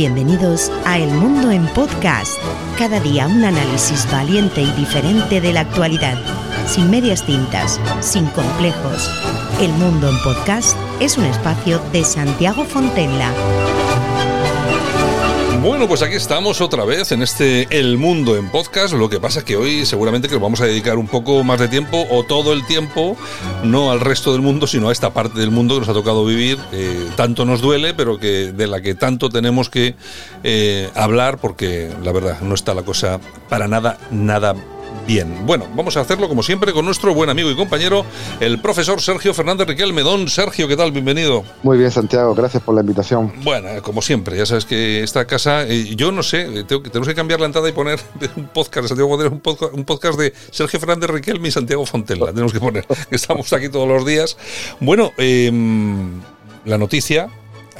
Bienvenidos 0.00 0.72
a 0.86 0.96
El 0.98 1.10
Mundo 1.10 1.50
en 1.50 1.66
Podcast. 1.74 2.38
Cada 2.78 3.00
día 3.00 3.26
un 3.26 3.44
análisis 3.44 4.10
valiente 4.10 4.62
y 4.62 4.70
diferente 4.72 5.42
de 5.42 5.52
la 5.52 5.60
actualidad, 5.60 6.16
sin 6.66 6.88
medias 6.88 7.22
tintas, 7.26 7.78
sin 8.00 8.24
complejos. 8.28 9.10
El 9.60 9.70
Mundo 9.74 10.08
en 10.08 10.16
Podcast 10.22 10.74
es 11.00 11.18
un 11.18 11.26
espacio 11.26 11.78
de 11.92 12.02
Santiago 12.02 12.64
Fontenla. 12.64 13.30
Bueno, 15.62 15.86
pues 15.88 16.00
aquí 16.00 16.14
estamos 16.14 16.62
otra 16.62 16.86
vez 16.86 17.12
en 17.12 17.20
este 17.20 17.66
El 17.70 17.98
Mundo 17.98 18.34
en 18.34 18.48
Podcast. 18.48 18.94
Lo 18.94 19.10
que 19.10 19.20
pasa 19.20 19.40
es 19.40 19.44
que 19.44 19.56
hoy 19.56 19.84
seguramente 19.84 20.26
que 20.26 20.34
nos 20.34 20.42
vamos 20.42 20.62
a 20.62 20.64
dedicar 20.64 20.96
un 20.96 21.06
poco 21.06 21.44
más 21.44 21.60
de 21.60 21.68
tiempo 21.68 22.06
o 22.10 22.24
todo 22.24 22.54
el 22.54 22.64
tiempo, 22.64 23.14
no 23.62 23.90
al 23.90 24.00
resto 24.00 24.32
del 24.32 24.40
mundo, 24.40 24.66
sino 24.66 24.88
a 24.88 24.92
esta 24.92 25.10
parte 25.10 25.38
del 25.38 25.50
mundo 25.50 25.74
que 25.74 25.80
nos 25.80 25.88
ha 25.90 25.92
tocado 25.92 26.24
vivir. 26.24 26.58
Eh, 26.72 27.10
tanto 27.14 27.44
nos 27.44 27.60
duele, 27.60 27.92
pero 27.92 28.18
que 28.18 28.52
de 28.52 28.66
la 28.66 28.80
que 28.80 28.94
tanto 28.94 29.28
tenemos 29.28 29.68
que 29.68 29.96
eh, 30.44 30.88
hablar 30.94 31.36
porque 31.36 31.92
la 32.02 32.12
verdad 32.12 32.40
no 32.40 32.54
está 32.54 32.72
la 32.72 32.82
cosa 32.82 33.20
para 33.50 33.68
nada, 33.68 33.98
nada 34.10 34.56
Bien, 35.06 35.44
bueno, 35.44 35.66
vamos 35.74 35.96
a 35.96 36.00
hacerlo 36.00 36.28
como 36.28 36.42
siempre 36.42 36.72
con 36.72 36.84
nuestro 36.84 37.12
buen 37.14 37.30
amigo 37.30 37.50
y 37.50 37.56
compañero, 37.56 38.04
el 38.38 38.60
profesor 38.60 39.00
Sergio 39.00 39.34
Fernández 39.34 39.66
Riquelme. 39.66 40.02
Don 40.02 40.28
Sergio, 40.28 40.68
¿qué 40.68 40.76
tal? 40.76 40.92
Bienvenido. 40.92 41.42
Muy 41.62 41.78
bien, 41.78 41.90
Santiago, 41.90 42.34
gracias 42.34 42.62
por 42.62 42.74
la 42.74 42.82
invitación. 42.82 43.32
Bueno, 43.42 43.68
como 43.82 44.02
siempre, 44.02 44.36
ya 44.36 44.46
sabes 44.46 44.64
que 44.64 45.02
esta 45.02 45.26
casa, 45.26 45.64
eh, 45.64 45.96
yo 45.96 46.12
no 46.12 46.22
sé, 46.22 46.64
tengo, 46.64 46.82
tenemos 46.82 47.08
que 47.08 47.14
cambiar 47.14 47.40
la 47.40 47.46
entrada 47.46 47.68
y 47.68 47.72
poner 47.72 47.98
un 48.36 48.48
podcast, 48.48 48.88
Santiago 48.88 49.16
un 49.16 49.40
podcast, 49.40 49.74
un 49.74 49.84
podcast 49.84 50.18
de 50.18 50.32
Sergio 50.50 50.78
Fernández 50.78 51.10
Riquelme 51.10 51.48
y 51.48 51.50
Santiago 51.50 51.84
Fontella. 51.86 52.26
Tenemos 52.26 52.52
que 52.52 52.60
poner, 52.60 52.86
estamos 53.10 53.52
aquí 53.52 53.68
todos 53.68 53.88
los 53.88 54.06
días. 54.06 54.36
Bueno, 54.78 55.12
em, 55.16 56.20
la 56.64 56.78
noticia 56.78 57.28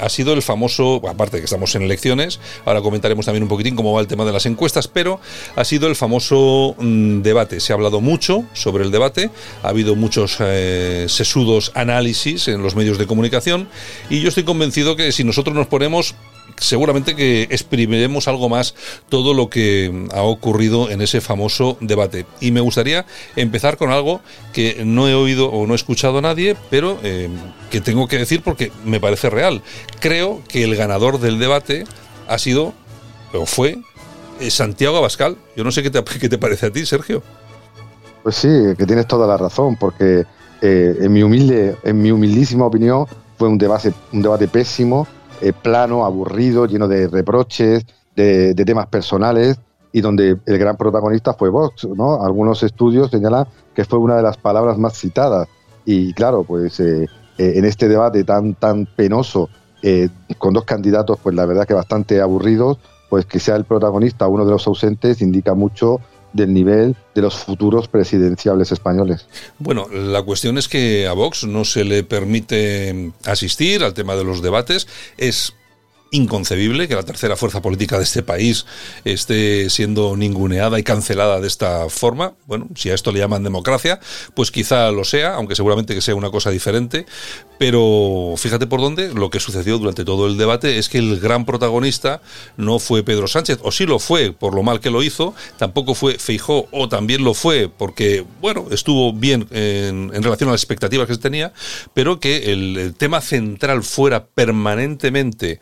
ha 0.01 0.09
sido 0.09 0.33
el 0.33 0.41
famoso, 0.41 1.01
aparte 1.07 1.37
de 1.37 1.41
que 1.41 1.45
estamos 1.45 1.75
en 1.75 1.83
elecciones, 1.83 2.39
ahora 2.65 2.81
comentaremos 2.81 3.25
también 3.25 3.43
un 3.43 3.49
poquitín 3.49 3.75
cómo 3.75 3.93
va 3.93 4.01
el 4.01 4.07
tema 4.07 4.25
de 4.25 4.31
las 4.31 4.45
encuestas, 4.45 4.87
pero 4.87 5.19
ha 5.55 5.63
sido 5.63 5.87
el 5.87 5.95
famoso 5.95 6.75
mm, 6.77 7.21
debate. 7.21 7.59
Se 7.59 7.73
ha 7.73 7.75
hablado 7.75 8.01
mucho 8.01 8.43
sobre 8.53 8.83
el 8.83 8.91
debate, 8.91 9.29
ha 9.63 9.69
habido 9.69 9.95
muchos 9.95 10.37
eh, 10.39 11.05
sesudos 11.07 11.71
análisis 11.75 12.47
en 12.47 12.61
los 12.63 12.75
medios 12.75 12.97
de 12.97 13.07
comunicación 13.07 13.69
y 14.09 14.21
yo 14.21 14.29
estoy 14.29 14.43
convencido 14.43 14.95
que 14.95 15.11
si 15.11 15.23
nosotros 15.23 15.55
nos 15.55 15.67
ponemos 15.67 16.15
seguramente 16.61 17.15
que 17.15 17.43
exprimiremos 17.49 18.27
algo 18.27 18.47
más 18.47 18.75
todo 19.09 19.33
lo 19.33 19.49
que 19.49 20.07
ha 20.13 20.21
ocurrido 20.21 20.89
en 20.89 21.01
ese 21.01 21.19
famoso 21.19 21.77
debate. 21.81 22.25
Y 22.39 22.51
me 22.51 22.61
gustaría 22.61 23.05
empezar 23.35 23.77
con 23.77 23.91
algo 23.91 24.21
que 24.53 24.83
no 24.85 25.09
he 25.09 25.15
oído 25.15 25.49
o 25.49 25.65
no 25.65 25.73
he 25.73 25.75
escuchado 25.75 26.19
a 26.19 26.21
nadie, 26.21 26.55
pero 26.69 26.99
eh, 27.03 27.29
que 27.71 27.81
tengo 27.81 28.07
que 28.07 28.19
decir 28.19 28.43
porque 28.43 28.71
me 28.85 28.99
parece 28.99 29.29
real. 29.29 29.61
Creo 29.99 30.41
que 30.47 30.63
el 30.63 30.75
ganador 30.75 31.19
del 31.19 31.39
debate 31.39 31.85
ha 32.27 32.37
sido, 32.37 32.73
o 33.33 33.45
fue, 33.45 33.79
eh, 34.39 34.51
Santiago 34.51 34.97
Abascal. 34.97 35.37
Yo 35.57 35.63
no 35.63 35.71
sé 35.71 35.81
qué 35.81 35.89
te, 35.89 36.03
qué 36.19 36.29
te 36.29 36.37
parece 36.37 36.67
a 36.67 36.71
ti, 36.71 36.85
Sergio. 36.85 37.23
Pues 38.21 38.35
sí, 38.35 38.47
que 38.77 38.85
tienes 38.85 39.07
toda 39.07 39.25
la 39.25 39.35
razón, 39.35 39.77
porque 39.77 40.25
eh, 40.61 40.95
en 41.01 41.11
mi 41.11 41.23
humilde, 41.23 41.75
en 41.83 41.99
mi 41.99 42.11
humildísima 42.11 42.67
opinión, 42.67 43.07
fue 43.39 43.47
un 43.47 43.57
debate, 43.57 43.91
un 44.13 44.21
debate 44.21 44.47
pésimo 44.47 45.07
eh, 45.41 45.53
plano, 45.53 46.05
aburrido, 46.05 46.65
lleno 46.65 46.87
de 46.87 47.07
reproches, 47.07 47.85
de, 48.15 48.53
temas 48.53 48.87
personales 48.87 49.59
y 49.91 50.01
donde 50.01 50.37
el 50.45 50.57
gran 50.57 50.77
protagonista 50.77 51.33
fue 51.33 51.49
Vox. 51.49 51.87
¿no? 51.95 52.23
Algunos 52.23 52.63
estudios 52.63 53.11
señalan 53.11 53.47
que 53.73 53.85
fue 53.85 53.99
una 53.99 54.15
de 54.15 54.23
las 54.23 54.37
palabras 54.37 54.77
más 54.77 54.97
citadas. 54.97 55.47
Y 55.85 56.13
claro, 56.13 56.43
pues 56.43 56.79
eh, 56.79 57.07
eh, 57.37 57.53
en 57.55 57.65
este 57.65 57.87
debate 57.87 58.23
tan, 58.23 58.53
tan 58.55 58.85
penoso, 58.85 59.49
con 60.37 60.53
dos 60.53 60.63
candidatos, 60.63 61.17
pues 61.23 61.35
la 61.35 61.47
verdad 61.47 61.65
que 61.65 61.73
bastante 61.73 62.21
aburridos, 62.21 62.77
pues 63.09 63.25
que 63.25 63.39
sea 63.39 63.55
el 63.55 63.65
protagonista 63.65 64.27
uno 64.27 64.45
de 64.45 64.51
los 64.51 64.67
ausentes 64.67 65.23
indica 65.23 65.55
mucho 65.55 65.99
del 66.33 66.53
nivel 66.53 66.95
de 67.13 67.21
los 67.21 67.35
futuros 67.35 67.87
presidenciables 67.87 68.71
españoles. 68.71 69.27
Bueno, 69.59 69.87
la 69.89 70.21
cuestión 70.23 70.57
es 70.57 70.67
que 70.67 71.07
a 71.07 71.13
Vox 71.13 71.45
no 71.45 71.65
se 71.65 71.83
le 71.83 72.03
permite 72.03 73.11
asistir 73.25 73.83
al 73.83 73.93
tema 73.93 74.15
de 74.15 74.23
los 74.23 74.41
debates. 74.41 74.87
Es 75.17 75.53
inconcebible 76.11 76.87
que 76.87 76.95
la 76.95 77.03
tercera 77.03 77.35
fuerza 77.35 77.61
política 77.61 77.97
de 77.97 78.03
este 78.03 78.21
país 78.21 78.65
esté 79.05 79.69
siendo 79.69 80.15
ninguneada 80.17 80.77
y 80.77 80.83
cancelada 80.83 81.39
de 81.39 81.47
esta 81.47 81.89
forma. 81.89 82.33
Bueno, 82.45 82.67
si 82.75 82.89
a 82.89 82.93
esto 82.93 83.11
le 83.11 83.19
llaman 83.19 83.43
democracia, 83.43 83.99
pues 84.35 84.51
quizá 84.51 84.91
lo 84.91 85.05
sea, 85.05 85.35
aunque 85.35 85.55
seguramente 85.55 85.95
que 85.95 86.01
sea 86.01 86.15
una 86.15 86.29
cosa 86.29 86.51
diferente. 86.51 87.05
Pero 87.57 88.33
fíjate 88.37 88.65
por 88.65 88.81
dónde, 88.81 89.13
lo 89.13 89.29
que 89.29 89.39
sucedió 89.39 89.77
durante 89.77 90.03
todo 90.03 90.27
el 90.27 90.37
debate 90.37 90.79
es 90.79 90.89
que 90.89 90.97
el 90.97 91.19
gran 91.19 91.45
protagonista 91.45 92.21
no 92.57 92.79
fue 92.79 93.03
Pedro 93.03 93.27
Sánchez, 93.27 93.59
o 93.61 93.71
sí 93.71 93.85
lo 93.85 93.99
fue 93.99 94.31
por 94.31 94.55
lo 94.55 94.63
mal 94.63 94.79
que 94.79 94.89
lo 94.89 95.03
hizo, 95.03 95.35
tampoco 95.57 95.93
fue 95.93 96.17
Feijó, 96.17 96.67
o 96.71 96.89
también 96.89 97.23
lo 97.23 97.35
fue 97.35 97.69
porque, 97.69 98.25
bueno, 98.41 98.65
estuvo 98.71 99.13
bien 99.13 99.47
en, 99.51 100.11
relación 100.23 100.49
a 100.49 100.53
las 100.53 100.61
expectativas 100.61 101.07
que 101.07 101.13
se 101.13 101.19
tenía, 101.19 101.53
pero 101.93 102.19
que 102.19 102.51
el 102.51 102.95
tema 102.97 103.21
central 103.21 103.83
fuera 103.83 104.25
permanentemente 104.25 105.61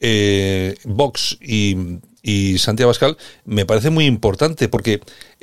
eh, 0.00 0.76
Vox 0.84 1.38
y, 1.40 2.00
Santiago 2.58 2.90
Pascal 2.90 3.18
me 3.44 3.66
parece 3.66 3.90
muy 3.90 4.06
importante 4.06 4.68
porque 4.70 5.00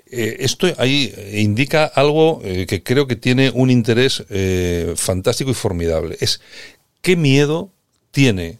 eh, 0.07 0.38
esto 0.44 0.67
ahí 0.78 1.13
indica 1.34 1.85
algo 1.85 2.41
eh, 2.44 2.66
que 2.67 2.84
creo 2.84 3.07
que 3.07 3.16
tiene 3.16 3.50
un 3.53 3.69
interés 3.69 4.25
eh, 4.29 4.94
fantástico 4.97 5.51
y 5.51 5.53
formidable. 5.53 6.17
Es 6.19 6.41
qué 7.01 7.16
miedo 7.16 7.69
tiene 8.11 8.59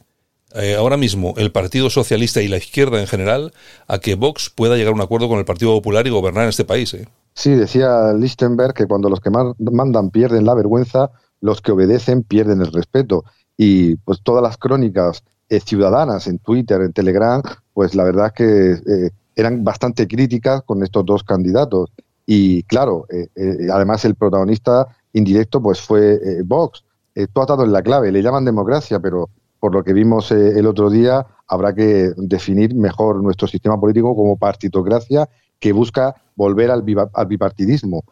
ahora 0.78 0.98
mismo 0.98 1.34
el 1.38 1.54
Partido 1.54 1.90
Socialista 1.90 2.42
y 2.42 2.50
la 2.50 2.58
izquierda 2.58 3.00
en 3.00 3.08
general 3.08 3.54
a 3.88 4.00
que 4.00 4.16
Vox 4.16 4.50
pueda 4.50 4.76
llegar 4.76 4.92
a 4.92 4.96
un 4.96 5.02
acuerdo 5.02 5.30
con 5.30 5.40
el 5.40 5.46
Partido 5.46 5.72
Popular 5.72 6.06
y 6.06 6.10
gobernar 6.10 6.44
en 6.44 6.50
este 6.50 6.66
país. 6.66 6.94
Sí, 7.34 7.52
decía 7.52 8.12
Lichtenberg 8.12 8.74
que 8.74 8.86
cuando 8.86 9.10
los 9.10 9.22
que 9.22 9.30
mandan 9.30 10.10
pierden 10.10 10.46
la 10.46 10.54
vergüenza, 10.54 11.12
los 11.40 11.62
que 11.62 11.72
obedecen 11.72 12.24
pierden 12.24 12.60
el 12.60 12.74
respeto. 12.74 13.24
Y 13.56 13.96
pues 13.96 14.22
todas 14.24 14.44
las 14.44 14.58
crónicas 14.58 15.24
eh, 15.52 15.60
ciudadanas 15.60 16.28
en 16.28 16.40
Twitter, 16.40 16.80
en 16.80 16.94
Telegram, 16.94 17.42
pues 17.74 17.94
la 17.94 18.06
verdad 18.06 18.28
es 18.28 18.32
que 18.32 18.72
eh, 18.72 19.10
eran 19.36 19.66
bastante 19.66 20.08
críticas 20.08 20.62
con 20.62 20.82
estos 20.82 21.06
dos 21.06 21.26
candidatos. 21.26 21.92
Y 22.26 22.64
claro, 22.64 23.06
eh, 23.10 23.68
además 23.70 24.06
el 24.06 24.16
protagonista 24.16 24.88
indirecto 25.12 25.62
pues 25.62 25.82
fue 25.82 26.42
Vox. 26.46 26.86
tú 27.34 27.42
has 27.42 27.48
dado 27.48 27.66
en 27.66 27.74
la 27.74 27.82
clave, 27.82 28.14
le 28.14 28.24
llaman 28.24 28.46
democracia, 28.46 29.02
pero 29.02 29.30
por 29.60 29.74
lo 29.74 29.84
que 29.84 29.92
vimos 29.92 30.32
el 30.32 30.66
otro 30.66 30.90
día, 30.90 31.28
habrá 31.50 31.76
que 31.76 32.14
definir 32.16 32.74
mejor 32.74 33.22
nuestro 33.22 33.46
sistema 33.46 33.78
político 33.78 34.16
como 34.16 34.38
partitocracia 34.38 35.28
que 35.60 35.74
busca 35.74 36.16
volver 36.38 36.72
al 36.72 36.82
bipartidismo. 36.82 38.06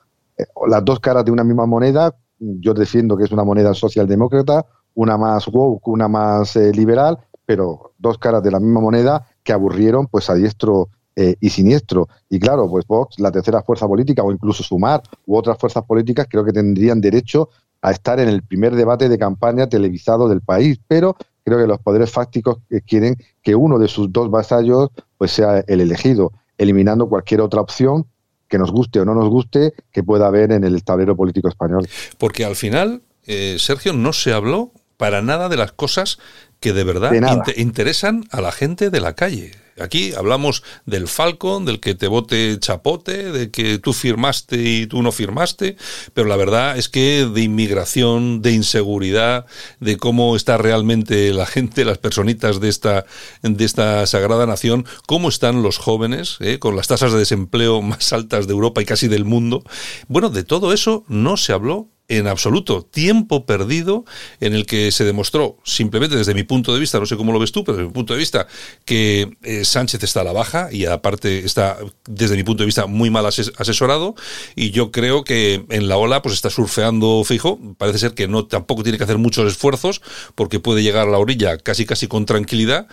las 0.67 0.83
dos 0.83 0.99
caras 0.99 1.23
de 1.23 1.31
una 1.31 1.45
misma 1.45 1.65
moneda, 1.65 2.13
yo 2.37 2.73
defiendo 2.73 3.15
que 3.15 3.23
es 3.23 3.31
una 3.31 3.45
moneda 3.45 3.73
socialdemócrata, 3.73 4.65
una 4.95 5.17
más 5.17 5.47
woke, 5.47 5.87
una 5.87 6.09
más 6.09 6.57
liberal, 6.57 7.17
pero 7.49 7.93
dos 7.97 8.19
caras 8.19 8.43
de 8.43 8.51
la 8.51 8.59
misma 8.59 8.79
moneda 8.79 9.25
que 9.41 9.53
aburrieron 9.53 10.05
pues 10.05 10.29
a 10.29 10.35
diestro 10.35 10.89
eh, 11.15 11.35
y 11.39 11.49
siniestro. 11.49 12.07
Y 12.29 12.37
claro, 12.39 12.69
pues 12.69 12.85
Vox, 12.85 13.19
la 13.19 13.31
tercera 13.31 13.63
fuerza 13.63 13.87
política, 13.87 14.21
o 14.21 14.31
incluso 14.31 14.61
Sumar 14.61 15.01
u 15.25 15.35
otras 15.35 15.57
fuerzas 15.57 15.83
políticas, 15.83 16.27
creo 16.29 16.45
que 16.45 16.53
tendrían 16.53 17.01
derecho 17.01 17.49
a 17.81 17.89
estar 17.89 18.19
en 18.19 18.29
el 18.29 18.43
primer 18.43 18.75
debate 18.75 19.09
de 19.09 19.17
campaña 19.17 19.67
televisado 19.67 20.29
del 20.29 20.41
país, 20.41 20.79
pero 20.87 21.17
creo 21.43 21.57
que 21.57 21.65
los 21.65 21.79
poderes 21.79 22.11
fácticos 22.11 22.59
eh, 22.69 22.81
quieren 22.85 23.17
que 23.41 23.55
uno 23.55 23.79
de 23.79 23.87
sus 23.87 24.13
dos 24.13 24.29
vasallos 24.29 24.89
pues 25.17 25.31
sea 25.31 25.63
el 25.65 25.81
elegido, 25.81 26.31
eliminando 26.55 27.09
cualquier 27.09 27.41
otra 27.41 27.61
opción 27.61 28.05
que 28.47 28.59
nos 28.59 28.71
guste 28.71 28.99
o 28.99 29.05
no 29.05 29.15
nos 29.15 29.27
guste 29.27 29.73
que 29.91 30.03
pueda 30.03 30.27
haber 30.27 30.51
en 30.51 30.63
el 30.63 30.83
tablero 30.83 31.15
político 31.15 31.47
español. 31.47 31.87
Porque 32.19 32.45
al 32.45 32.55
final, 32.55 33.01
eh, 33.25 33.55
Sergio, 33.57 33.93
no 33.93 34.13
se 34.13 34.33
habló 34.33 34.71
para 34.97 35.21
nada 35.21 35.47
de 35.47 35.55
las 35.55 35.71
cosas 35.71 36.19
que 36.59 36.73
de 36.73 36.83
verdad 36.83 37.11
interesan 37.55 38.25
a 38.31 38.41
la 38.41 38.51
gente 38.51 38.89
de 38.89 39.01
la 39.01 39.13
calle. 39.13 39.51
Aquí 39.79 40.13
hablamos 40.13 40.63
del 40.85 41.07
Falcon, 41.07 41.65
del 41.65 41.79
que 41.79 41.95
te 41.95 42.07
vote 42.07 42.57
chapote, 42.59 43.31
de 43.31 43.49
que 43.49 43.79
tú 43.79 43.93
firmaste 43.93 44.57
y 44.57 44.87
tú 44.87 45.01
no 45.01 45.11
firmaste, 45.11 45.77
pero 46.13 46.27
la 46.27 46.35
verdad 46.35 46.77
es 46.77 46.89
que 46.89 47.25
de 47.25 47.41
inmigración, 47.41 48.41
de 48.41 48.51
inseguridad, 48.51 49.45
de 49.79 49.97
cómo 49.97 50.35
está 50.35 50.57
realmente 50.57 51.33
la 51.33 51.45
gente, 51.45 51.85
las 51.85 51.97
personitas 51.97 52.59
de 52.59 52.69
esta, 52.69 53.05
de 53.41 53.65
esta 53.65 54.05
sagrada 54.05 54.45
nación, 54.45 54.85
cómo 55.07 55.29
están 55.29 55.63
los 55.63 55.77
jóvenes, 55.77 56.37
eh, 56.41 56.59
con 56.59 56.75
las 56.75 56.87
tasas 56.87 57.13
de 57.13 57.19
desempleo 57.19 57.81
más 57.81 58.11
altas 58.11 58.47
de 58.47 58.53
Europa 58.53 58.81
y 58.81 58.85
casi 58.85 59.07
del 59.07 59.23
mundo. 59.23 59.63
Bueno, 60.07 60.29
de 60.29 60.43
todo 60.43 60.73
eso 60.73 61.05
no 61.07 61.37
se 61.37 61.53
habló 61.53 61.87
en 62.09 62.27
absoluto. 62.27 62.81
Tiempo 62.81 63.45
perdido 63.45 64.03
en 64.41 64.53
el 64.53 64.65
que 64.65 64.91
se 64.91 65.05
demostró, 65.05 65.57
simplemente 65.63 66.17
desde 66.17 66.33
mi 66.33 66.43
punto 66.43 66.73
de 66.73 66.79
vista, 66.79 66.99
no 66.99 67.05
sé 67.05 67.15
cómo 67.15 67.31
lo 67.31 67.39
ves 67.39 67.51
tú, 67.51 67.63
pero 67.63 67.77
desde 67.77 67.87
mi 67.87 67.93
punto 67.93 68.13
de 68.13 68.19
vista, 68.19 68.47
que 68.83 69.37
eh, 69.43 69.63
Sánchez 69.63 70.03
está 70.03 70.21
a 70.21 70.23
la 70.23 70.33
baja 70.33 70.69
y 70.71 70.85
aparte 70.85 71.45
está, 71.45 71.77
desde 72.05 72.35
mi 72.35 72.43
punto 72.43 72.63
de 72.63 72.65
vista, 72.65 72.87
muy 72.87 73.09
mal 73.11 73.25
asesorado. 73.25 74.15
Y 74.55 74.71
yo 74.71 74.91
creo 74.91 75.23
que 75.23 75.65
en 75.69 75.87
la 75.87 75.97
ola 75.97 76.21
pues 76.21 76.33
está 76.33 76.49
surfeando 76.49 77.23
fijo. 77.23 77.59
Parece 77.77 77.99
ser 77.99 78.13
que 78.15 78.27
no 78.27 78.45
tampoco 78.45 78.83
tiene 78.83 78.97
que 78.97 79.03
hacer 79.03 79.19
muchos 79.19 79.47
esfuerzos 79.47 80.01
porque 80.33 80.59
puede 80.59 80.81
llegar 80.81 81.07
a 81.07 81.11
la 81.11 81.19
orilla 81.19 81.57
casi 81.57 81.85
casi 81.85 82.07
con 82.07 82.25
tranquilidad. 82.25 82.87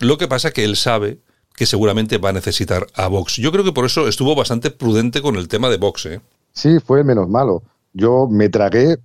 Lo 0.00 0.16
que 0.16 0.28
pasa 0.28 0.50
que 0.50 0.64
él 0.64 0.76
sabe 0.76 1.18
que 1.54 1.66
seguramente 1.66 2.16
va 2.16 2.30
a 2.30 2.32
necesitar 2.32 2.86
a 2.94 3.08
Vox. 3.08 3.36
Yo 3.36 3.52
creo 3.52 3.64
que 3.64 3.72
por 3.72 3.84
eso 3.84 4.08
estuvo 4.08 4.34
bastante 4.34 4.70
prudente 4.70 5.20
con 5.20 5.36
el 5.36 5.48
tema 5.48 5.68
de 5.68 5.76
Vox. 5.76 6.06
¿eh? 6.06 6.20
Sí, 6.54 6.78
fue 6.80 7.04
menos 7.04 7.28
malo 7.28 7.62
yo 7.92 8.28
me 8.28 8.48
tragué, 8.48 8.98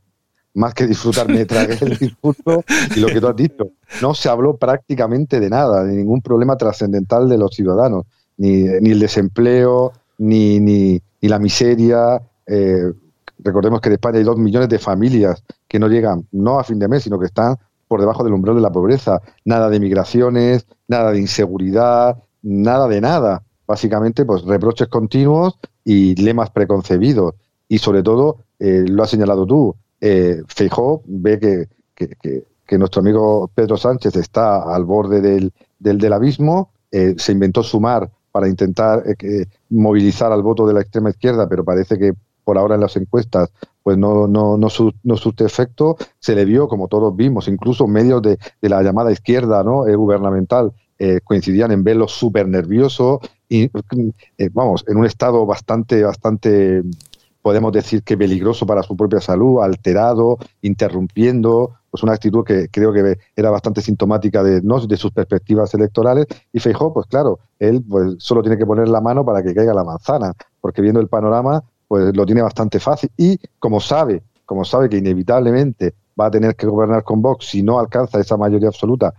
más 0.54 0.74
que 0.74 0.88
disfrutar, 0.88 1.28
me 1.28 1.46
tragué 1.46 1.78
el 1.82 1.98
discurso 2.00 2.64
y 2.96 3.00
lo 3.00 3.08
que 3.08 3.22
tú 3.22 3.28
has 3.28 3.36
dicho. 3.36 3.70
No 4.02 4.14
se 4.14 4.30
habló 4.30 4.58
prácticamente 4.58 5.40
de 5.40 5.50
nada, 5.50 5.84
de 5.84 5.96
ningún 5.96 6.22
problema 6.22 6.58
trascendental 6.58 7.30
de 7.30 7.38
los 7.38 7.56
ciudadanos, 7.56 8.06
ni, 8.38 8.64
ni 8.82 8.92
el 8.92 9.00
desempleo, 9.00 9.94
ni, 10.18 10.60
ni, 10.60 11.02
ni 11.22 11.30
la 11.30 11.40
miseria. 11.40 12.22
Eh, 12.46 12.92
recordemos 13.40 13.82
que 13.82 13.90
en 13.90 13.94
España 13.94 14.18
hay 14.18 14.24
dos 14.24 14.38
millones 14.38 14.70
de 14.70 14.80
familias 14.80 15.44
que 15.68 15.80
no 15.80 15.88
llegan, 15.88 16.28
no 16.32 16.60
a 16.60 16.64
fin 16.64 16.80
de 16.80 16.88
mes, 16.88 17.04
sino 17.04 17.20
que 17.20 17.28
están 17.28 17.56
por 17.88 18.00
debajo 18.00 18.24
del 18.24 18.34
umbral 18.34 18.56
de 18.56 18.62
la 18.62 18.72
pobreza. 18.72 19.22
Nada 19.46 19.70
de 19.70 19.80
migraciones, 19.80 20.66
nada 20.88 21.12
de 21.12 21.20
inseguridad, 21.20 22.18
nada 22.42 22.88
de 22.88 23.02
nada. 23.02 23.44
Básicamente, 23.66 24.26
pues 24.26 24.44
reproches 24.44 24.88
continuos 24.88 25.58
y 25.84 26.16
lemas 26.16 26.50
preconcebidos. 26.50 27.36
Y 27.70 27.80
sobre 27.80 28.04
todo, 28.04 28.38
eh, 28.60 28.86
lo 28.88 29.04
has 29.04 29.10
señalado 29.10 29.46
tú, 29.46 29.76
eh, 30.00 30.44
Feijó 30.48 31.02
ve 31.06 31.40
que, 31.40 31.68
que, 31.96 32.78
nuestro 32.78 33.00
amigo 33.00 33.50
Pedro 33.56 33.78
Sánchez 33.78 34.16
está 34.18 34.62
al 34.62 34.84
borde 34.84 35.22
del, 35.22 35.54
del, 35.80 36.14
abismo, 36.14 36.72
eh, 36.92 37.16
se 37.18 37.32
inventó 37.32 37.64
sumar 37.64 38.12
para 38.32 38.48
intentar 38.48 39.04
eh, 39.08 39.46
movilizar 39.70 40.32
al 40.32 40.44
voto 40.44 40.68
de 40.68 40.74
la 40.74 40.82
extrema 40.82 41.10
izquierda, 41.10 41.48
pero 41.50 41.64
parece 41.64 41.98
que 41.98 42.14
por 42.44 42.58
ahora 42.58 42.76
en 42.76 42.82
las 42.82 42.96
encuestas 42.98 43.50
pues 43.82 43.98
no, 43.98 44.28
no, 44.28 44.58
no, 44.58 44.68
no 45.04 45.18
surte 45.18 45.46
efecto, 45.46 45.98
se 46.20 46.36
le 46.36 46.46
vio, 46.46 46.68
como 46.68 46.88
todos 46.88 47.16
vimos, 47.16 47.48
incluso 47.48 47.88
medios 47.88 48.22
de, 48.22 48.38
de 48.62 48.70
la 48.70 48.84
llamada 48.84 49.12
izquierda 49.12 49.64
¿no? 49.64 49.86
gubernamental 49.96 50.74
coincidían 51.24 51.72
en 51.72 51.84
verlo 51.84 52.08
súper 52.08 52.48
nervioso 52.48 53.22
y, 53.48 53.70
vamos, 54.52 54.84
en 54.88 54.98
un 54.98 55.06
estado 55.06 55.46
bastante, 55.46 56.04
bastante 56.04 56.84
podemos 57.48 57.72
decir 57.72 58.04
que 58.04 58.18
peligroso 58.18 58.66
para 58.66 58.84
su 58.84 58.98
propia 58.98 59.22
salud, 59.22 59.62
alterado, 59.64 60.38
interrumpiendo, 60.64 61.76
pues 61.90 62.04
una 62.04 62.12
actitud 62.12 62.44
que 62.44 62.68
creo 62.68 62.92
que 62.92 63.20
era 63.38 63.50
bastante 63.50 63.80
sintomática 63.80 64.44
de, 64.44 64.62
¿no? 64.62 64.86
de 64.86 64.98
sus 64.98 65.14
perspectivas 65.14 65.74
electorales. 65.74 66.28
Y 66.52 66.60
Feijó, 66.60 66.94
pues 66.94 67.08
claro, 67.08 67.40
él 67.58 67.82
pues 67.90 68.16
solo 68.18 68.42
tiene 68.42 68.58
que 68.58 68.66
poner 68.66 68.90
la 68.90 69.00
mano 69.00 69.24
para 69.24 69.42
que 69.42 69.56
caiga 69.56 69.74
la 69.74 69.86
manzana, 69.86 70.34
porque 70.60 70.82
viendo 70.82 71.00
el 71.00 71.08
panorama, 71.08 71.64
pues 71.88 72.14
lo 72.14 72.26
tiene 72.26 72.42
bastante 72.42 72.82
fácil. 72.82 73.12
Y 73.16 73.40
como 73.60 73.80
sabe, 73.80 74.24
como 74.46 74.66
sabe 74.66 74.90
que 74.90 74.98
inevitablemente 74.98 75.94
va 76.20 76.26
a 76.26 76.32
tener 76.32 76.54
que 76.58 76.68
gobernar 76.68 77.06
con 77.06 77.22
Vox 77.22 77.46
si 77.46 77.64
no 77.64 77.80
alcanza 77.80 78.20
esa 78.20 78.36
mayoría 78.36 78.68
absoluta 78.68 79.14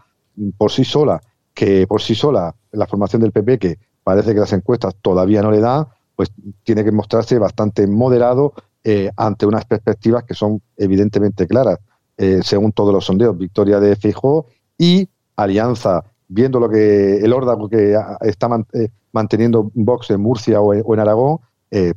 por 0.58 0.70
sí 0.70 0.84
sola, 0.84 1.18
que 1.54 1.86
por 1.86 2.02
sí 2.02 2.14
sola 2.14 2.54
la 2.72 2.86
formación 2.86 3.22
del 3.22 3.32
PP, 3.32 3.58
que 3.58 3.78
parece 4.04 4.34
que 4.34 4.40
las 4.40 4.52
encuestas 4.52 4.96
todavía 5.00 5.40
no 5.40 5.50
le 5.50 5.60
dan, 5.60 5.86
pues 6.18 6.32
tiene 6.64 6.82
que 6.82 6.90
mostrarse 6.90 7.38
bastante 7.38 7.86
moderado 7.86 8.52
eh, 8.82 9.08
ante 9.16 9.46
unas 9.46 9.64
perspectivas 9.66 10.24
que 10.24 10.34
son 10.34 10.60
evidentemente 10.76 11.46
claras, 11.46 11.78
eh, 12.16 12.40
según 12.42 12.72
todos 12.72 12.92
los 12.92 13.04
sondeos. 13.04 13.38
Victoria 13.38 13.78
de 13.78 13.94
Feijóo 13.94 14.46
y 14.76 15.08
alianza, 15.36 16.02
viendo 16.26 16.58
lo 16.58 16.68
que 16.68 17.18
el 17.18 17.32
órdago 17.32 17.68
que 17.68 17.96
está 18.22 18.48
eh, 18.72 18.88
manteniendo 19.12 19.70
Vox 19.74 20.10
en 20.10 20.20
Murcia 20.20 20.60
o 20.60 20.74
en, 20.74 20.98
Aragón, 20.98 21.38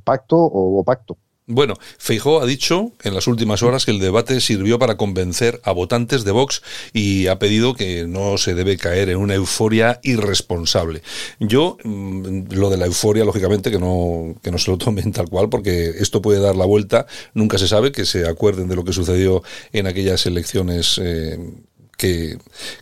pacto 0.03 0.37
o 0.37 0.83
pacto. 0.83 1.17
Bueno, 1.47 1.73
Feijó 1.97 2.39
ha 2.41 2.45
dicho 2.45 2.91
en 3.03 3.15
las 3.15 3.27
últimas 3.27 3.63
horas 3.63 3.83
que 3.83 3.91
el 3.91 3.99
debate 3.99 4.39
sirvió 4.41 4.77
para 4.77 4.95
convencer 4.95 5.59
a 5.63 5.71
votantes 5.71 6.23
de 6.23 6.31
Vox 6.31 6.61
y 6.93 7.27
ha 7.27 7.39
pedido 7.39 7.73
que 7.73 8.05
no 8.07 8.37
se 8.37 8.53
debe 8.53 8.77
caer 8.77 9.09
en 9.09 9.17
una 9.17 9.33
euforia 9.33 9.99
irresponsable. 10.03 11.01
Yo, 11.39 11.77
mm, 11.83 12.51
lo 12.51 12.69
de 12.69 12.77
la 12.77 12.85
euforia, 12.85 13.25
lógicamente, 13.25 13.71
que 13.71 13.79
no, 13.79 14.35
que 14.43 14.51
no 14.51 14.59
se 14.59 14.69
lo 14.69 14.77
tomen 14.77 15.11
tal 15.11 15.29
cual, 15.29 15.49
porque 15.49 15.89
esto 15.99 16.21
puede 16.21 16.39
dar 16.39 16.55
la 16.55 16.65
vuelta, 16.65 17.07
nunca 17.33 17.57
se 17.57 17.67
sabe, 17.67 17.91
que 17.91 18.05
se 18.05 18.27
acuerden 18.27 18.67
de 18.67 18.75
lo 18.75 18.85
que 18.85 18.93
sucedió 18.93 19.43
en 19.73 19.87
aquellas 19.87 20.25
elecciones. 20.27 21.01
Eh, 21.03 21.39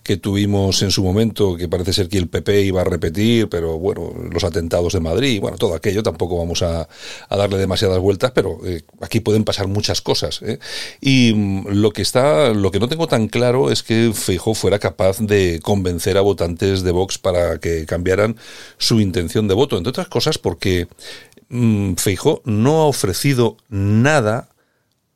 que, 0.03 0.17
tuvimos 0.17 0.81
en 0.81 0.91
su 0.91 1.03
momento, 1.03 1.57
que 1.57 1.67
parece 1.67 1.93
ser 1.93 2.07
que 2.07 2.17
el 2.17 2.27
PP 2.27 2.61
iba 2.63 2.81
a 2.81 2.85
repetir, 2.85 3.49
pero 3.49 3.77
bueno, 3.77 4.13
los 4.31 4.43
atentados 4.43 4.93
de 4.93 5.01
Madrid, 5.01 5.41
bueno, 5.41 5.57
todo 5.57 5.75
aquello, 5.75 6.03
tampoco 6.03 6.37
vamos 6.37 6.61
a, 6.61 6.87
darle 7.29 7.57
demasiadas 7.57 7.99
vueltas, 7.99 8.31
pero 8.31 8.59
eh, 8.65 8.81
aquí 9.01 9.19
pueden 9.19 9.43
pasar 9.43 9.67
muchas 9.67 10.01
cosas. 10.01 10.41
¿eh? 10.41 10.59
Y 11.01 11.33
mm, 11.33 11.67
lo 11.69 11.91
que 11.91 12.01
está, 12.01 12.53
lo 12.53 12.71
que 12.71 12.79
no 12.79 12.87
tengo 12.87 13.07
tan 13.07 13.27
claro 13.27 13.71
es 13.71 13.83
que 13.83 14.11
Feijóo 14.13 14.53
fuera 14.55 14.79
capaz 14.79 15.19
de 15.19 15.59
convencer 15.61 16.17
a 16.17 16.21
votantes 16.21 16.83
de 16.83 16.91
Vox 16.91 17.17
para 17.17 17.59
que 17.59 17.85
cambiaran 17.85 18.37
su 18.77 19.01
intención 19.01 19.47
de 19.47 19.53
voto, 19.53 19.77
entre 19.77 19.89
otras 19.91 20.07
cosas 20.07 20.37
porque 20.37 20.87
mm, 21.49 21.95
Feijóo 21.95 22.41
no 22.45 22.81
ha 22.81 22.85
ofrecido 22.85 23.57
nada 23.69 24.49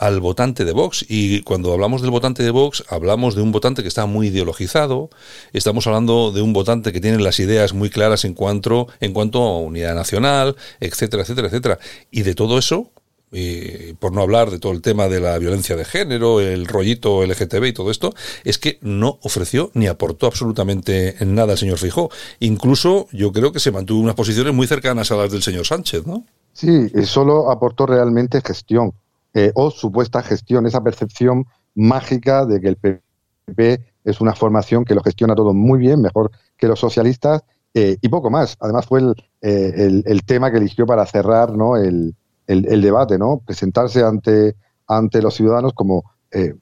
al 0.03 0.19
votante 0.19 0.65
de 0.65 0.73
Vox. 0.73 1.05
Y 1.07 1.43
cuando 1.43 1.71
hablamos 1.71 2.01
del 2.01 2.11
votante 2.11 2.43
de 2.43 2.51
Vox, 2.51 2.83
hablamos 2.89 3.35
de 3.35 3.41
un 3.41 3.53
votante 3.53 3.83
que 3.83 3.87
está 3.87 4.05
muy 4.05 4.27
ideologizado, 4.27 5.09
estamos 5.53 5.87
hablando 5.87 6.33
de 6.33 6.41
un 6.41 6.51
votante 6.51 6.91
que 6.91 6.99
tiene 6.99 7.19
las 7.19 7.39
ideas 7.39 7.73
muy 7.73 7.89
claras 7.89 8.25
en 8.25 8.33
cuanto, 8.33 8.87
en 8.99 9.13
cuanto 9.13 9.41
a 9.41 9.59
unidad 9.59 9.95
nacional, 9.95 10.57
etcétera, 10.81 11.23
etcétera, 11.23 11.47
etcétera. 11.47 11.79
Y 12.11 12.23
de 12.23 12.35
todo 12.35 12.57
eso, 12.57 12.91
eh, 13.31 13.95
por 13.97 14.11
no 14.11 14.21
hablar 14.21 14.51
de 14.51 14.59
todo 14.59 14.73
el 14.73 14.81
tema 14.81 15.07
de 15.07 15.21
la 15.21 15.37
violencia 15.37 15.77
de 15.77 15.85
género, 15.85 16.41
el 16.41 16.67
rollito 16.67 17.23
LGTB 17.23 17.67
y 17.67 17.73
todo 17.73 17.89
esto, 17.89 18.13
es 18.43 18.57
que 18.57 18.79
no 18.81 19.19
ofreció 19.21 19.71
ni 19.73 19.87
aportó 19.87 20.27
absolutamente 20.27 21.15
nada 21.25 21.53
el 21.53 21.57
señor 21.57 21.77
Fijó. 21.77 22.09
Incluso 22.41 23.07
yo 23.13 23.31
creo 23.31 23.53
que 23.53 23.61
se 23.61 23.71
mantuvo 23.71 24.01
unas 24.01 24.15
posiciones 24.15 24.53
muy 24.53 24.67
cercanas 24.67 25.11
a 25.11 25.15
las 25.15 25.31
del 25.31 25.43
señor 25.43 25.65
Sánchez, 25.65 26.05
¿no? 26.05 26.25
Sí, 26.51 26.89
solo 27.05 27.49
aportó 27.49 27.85
realmente 27.85 28.41
gestión 28.45 28.93
eh, 29.33 29.51
o 29.55 29.71
supuesta 29.71 30.21
gestión, 30.21 30.67
esa 30.67 30.83
percepción 30.83 31.45
mágica 31.73 32.45
de 32.45 32.61
que 32.61 32.67
el 32.69 32.77
PP 32.77 33.83
es 34.03 34.21
una 34.21 34.35
formación 34.35 34.85
que 34.85 34.93
lo 34.93 35.01
gestiona 35.01 35.33
todo 35.33 35.53
muy 35.53 35.79
bien, 35.79 36.01
mejor 36.01 36.31
que 36.57 36.67
los 36.67 36.79
socialistas, 36.79 37.43
eh, 37.73 37.97
y 37.99 38.09
poco 38.09 38.29
más. 38.29 38.55
Además 38.59 38.85
fue 38.85 39.01
eh, 39.41 39.73
el, 39.75 40.03
el, 40.05 40.23
tema 40.23 40.51
que 40.51 40.57
eligió 40.57 40.85
para 40.85 41.05
cerrar 41.07 41.57
¿no? 41.57 41.77
el, 41.77 42.13
el, 42.45 42.81
debate, 42.81 43.17
¿no? 43.17 43.41
presentarse 43.43 44.03
ante, 44.03 44.55
ante 44.87 45.21
los 45.21 45.33
ciudadanos 45.33 45.73
como 45.73 46.03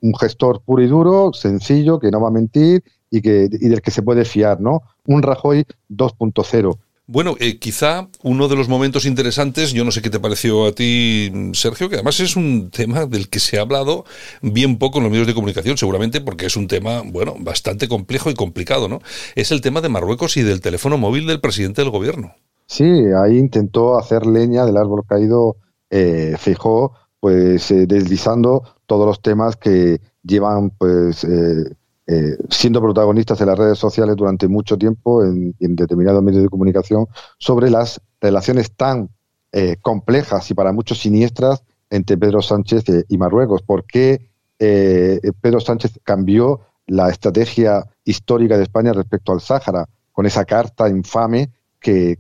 un 0.01 0.13
gestor 0.19 0.61
puro 0.63 0.83
y 0.83 0.87
duro, 0.87 1.31
sencillo, 1.31 1.97
que 1.97 2.11
no 2.11 2.19
va 2.19 2.27
a 2.27 2.31
mentir 2.31 2.83
y, 3.09 3.21
que, 3.21 3.47
y 3.49 3.69
del 3.69 3.81
que 3.81 3.91
se 3.91 4.01
puede 4.01 4.25
fiar, 4.25 4.59
¿no? 4.59 4.81
Un 5.05 5.23
Rajoy 5.23 5.65
2.0. 5.89 6.77
Bueno, 7.11 7.35
eh, 7.41 7.59
quizá 7.59 8.07
uno 8.23 8.47
de 8.47 8.55
los 8.55 8.69
momentos 8.69 9.03
interesantes, 9.03 9.73
yo 9.73 9.83
no 9.83 9.91
sé 9.91 10.01
qué 10.01 10.09
te 10.09 10.21
pareció 10.21 10.65
a 10.65 10.71
ti, 10.71 11.29
Sergio, 11.51 11.89
que 11.89 11.95
además 11.95 12.21
es 12.21 12.37
un 12.37 12.69
tema 12.71 13.05
del 13.05 13.27
que 13.27 13.41
se 13.41 13.59
ha 13.59 13.63
hablado 13.63 14.05
bien 14.41 14.77
poco 14.77 14.99
en 14.99 15.03
los 15.03 15.11
medios 15.11 15.27
de 15.27 15.33
comunicación, 15.33 15.75
seguramente 15.75 16.21
porque 16.21 16.45
es 16.45 16.55
un 16.55 16.69
tema, 16.69 17.01
bueno, 17.05 17.35
bastante 17.37 17.89
complejo 17.89 18.29
y 18.29 18.33
complicado, 18.33 18.87
¿no? 18.87 19.01
Es 19.35 19.51
el 19.51 19.59
tema 19.59 19.81
de 19.81 19.89
Marruecos 19.89 20.37
y 20.37 20.41
del 20.43 20.61
teléfono 20.61 20.97
móvil 20.97 21.27
del 21.27 21.41
presidente 21.41 21.81
del 21.81 21.91
gobierno. 21.91 22.33
Sí, 22.65 22.85
ahí 23.21 23.37
intentó 23.37 23.99
hacer 23.99 24.25
leña 24.25 24.65
del 24.65 24.77
árbol 24.77 25.03
caído 25.05 25.57
eh, 25.89 26.35
Fijó, 26.39 26.93
pues 27.19 27.71
eh, 27.71 27.87
deslizando 27.87 28.63
todos 28.85 29.05
los 29.05 29.21
temas 29.21 29.57
que 29.57 29.99
llevan, 30.23 30.69
pues, 30.69 31.25
eh, 31.25 31.75
eh, 32.11 32.37
siendo 32.49 32.81
protagonistas 32.81 33.39
en 33.41 33.47
las 33.47 33.57
redes 33.57 33.77
sociales 33.77 34.15
durante 34.15 34.47
mucho 34.47 34.77
tiempo 34.77 35.23
en, 35.23 35.55
determinados 35.59 36.21
medios 36.21 36.43
de 36.43 36.49
comunicación 36.49 37.07
sobre 37.37 37.69
las 37.69 38.01
relaciones 38.19 38.71
tan 38.71 39.09
eh, 39.51 39.77
complejas 39.81 40.49
y 40.51 40.53
para 40.53 40.73
muchos 40.73 40.99
siniestras 40.99 41.63
entre 41.89 42.17
Pedro 42.17 42.41
Sánchez 42.41 42.83
y 43.07 43.17
Marruecos. 43.17 43.61
¿Por 43.61 43.85
qué 43.85 44.29
eh, 44.59 45.19
Pedro 45.41 45.59
Sánchez 45.59 45.99
cambió 46.03 46.61
la 46.87 47.09
estrategia 47.09 47.85
histórica 48.03 48.57
de 48.57 48.63
España 48.63 48.93
respecto 48.93 49.31
al 49.31 49.41
Sáhara? 49.41 49.87
con 50.11 50.25
esa 50.25 50.45
carta 50.45 50.89
infame 50.89 51.51
que, 51.79 52.17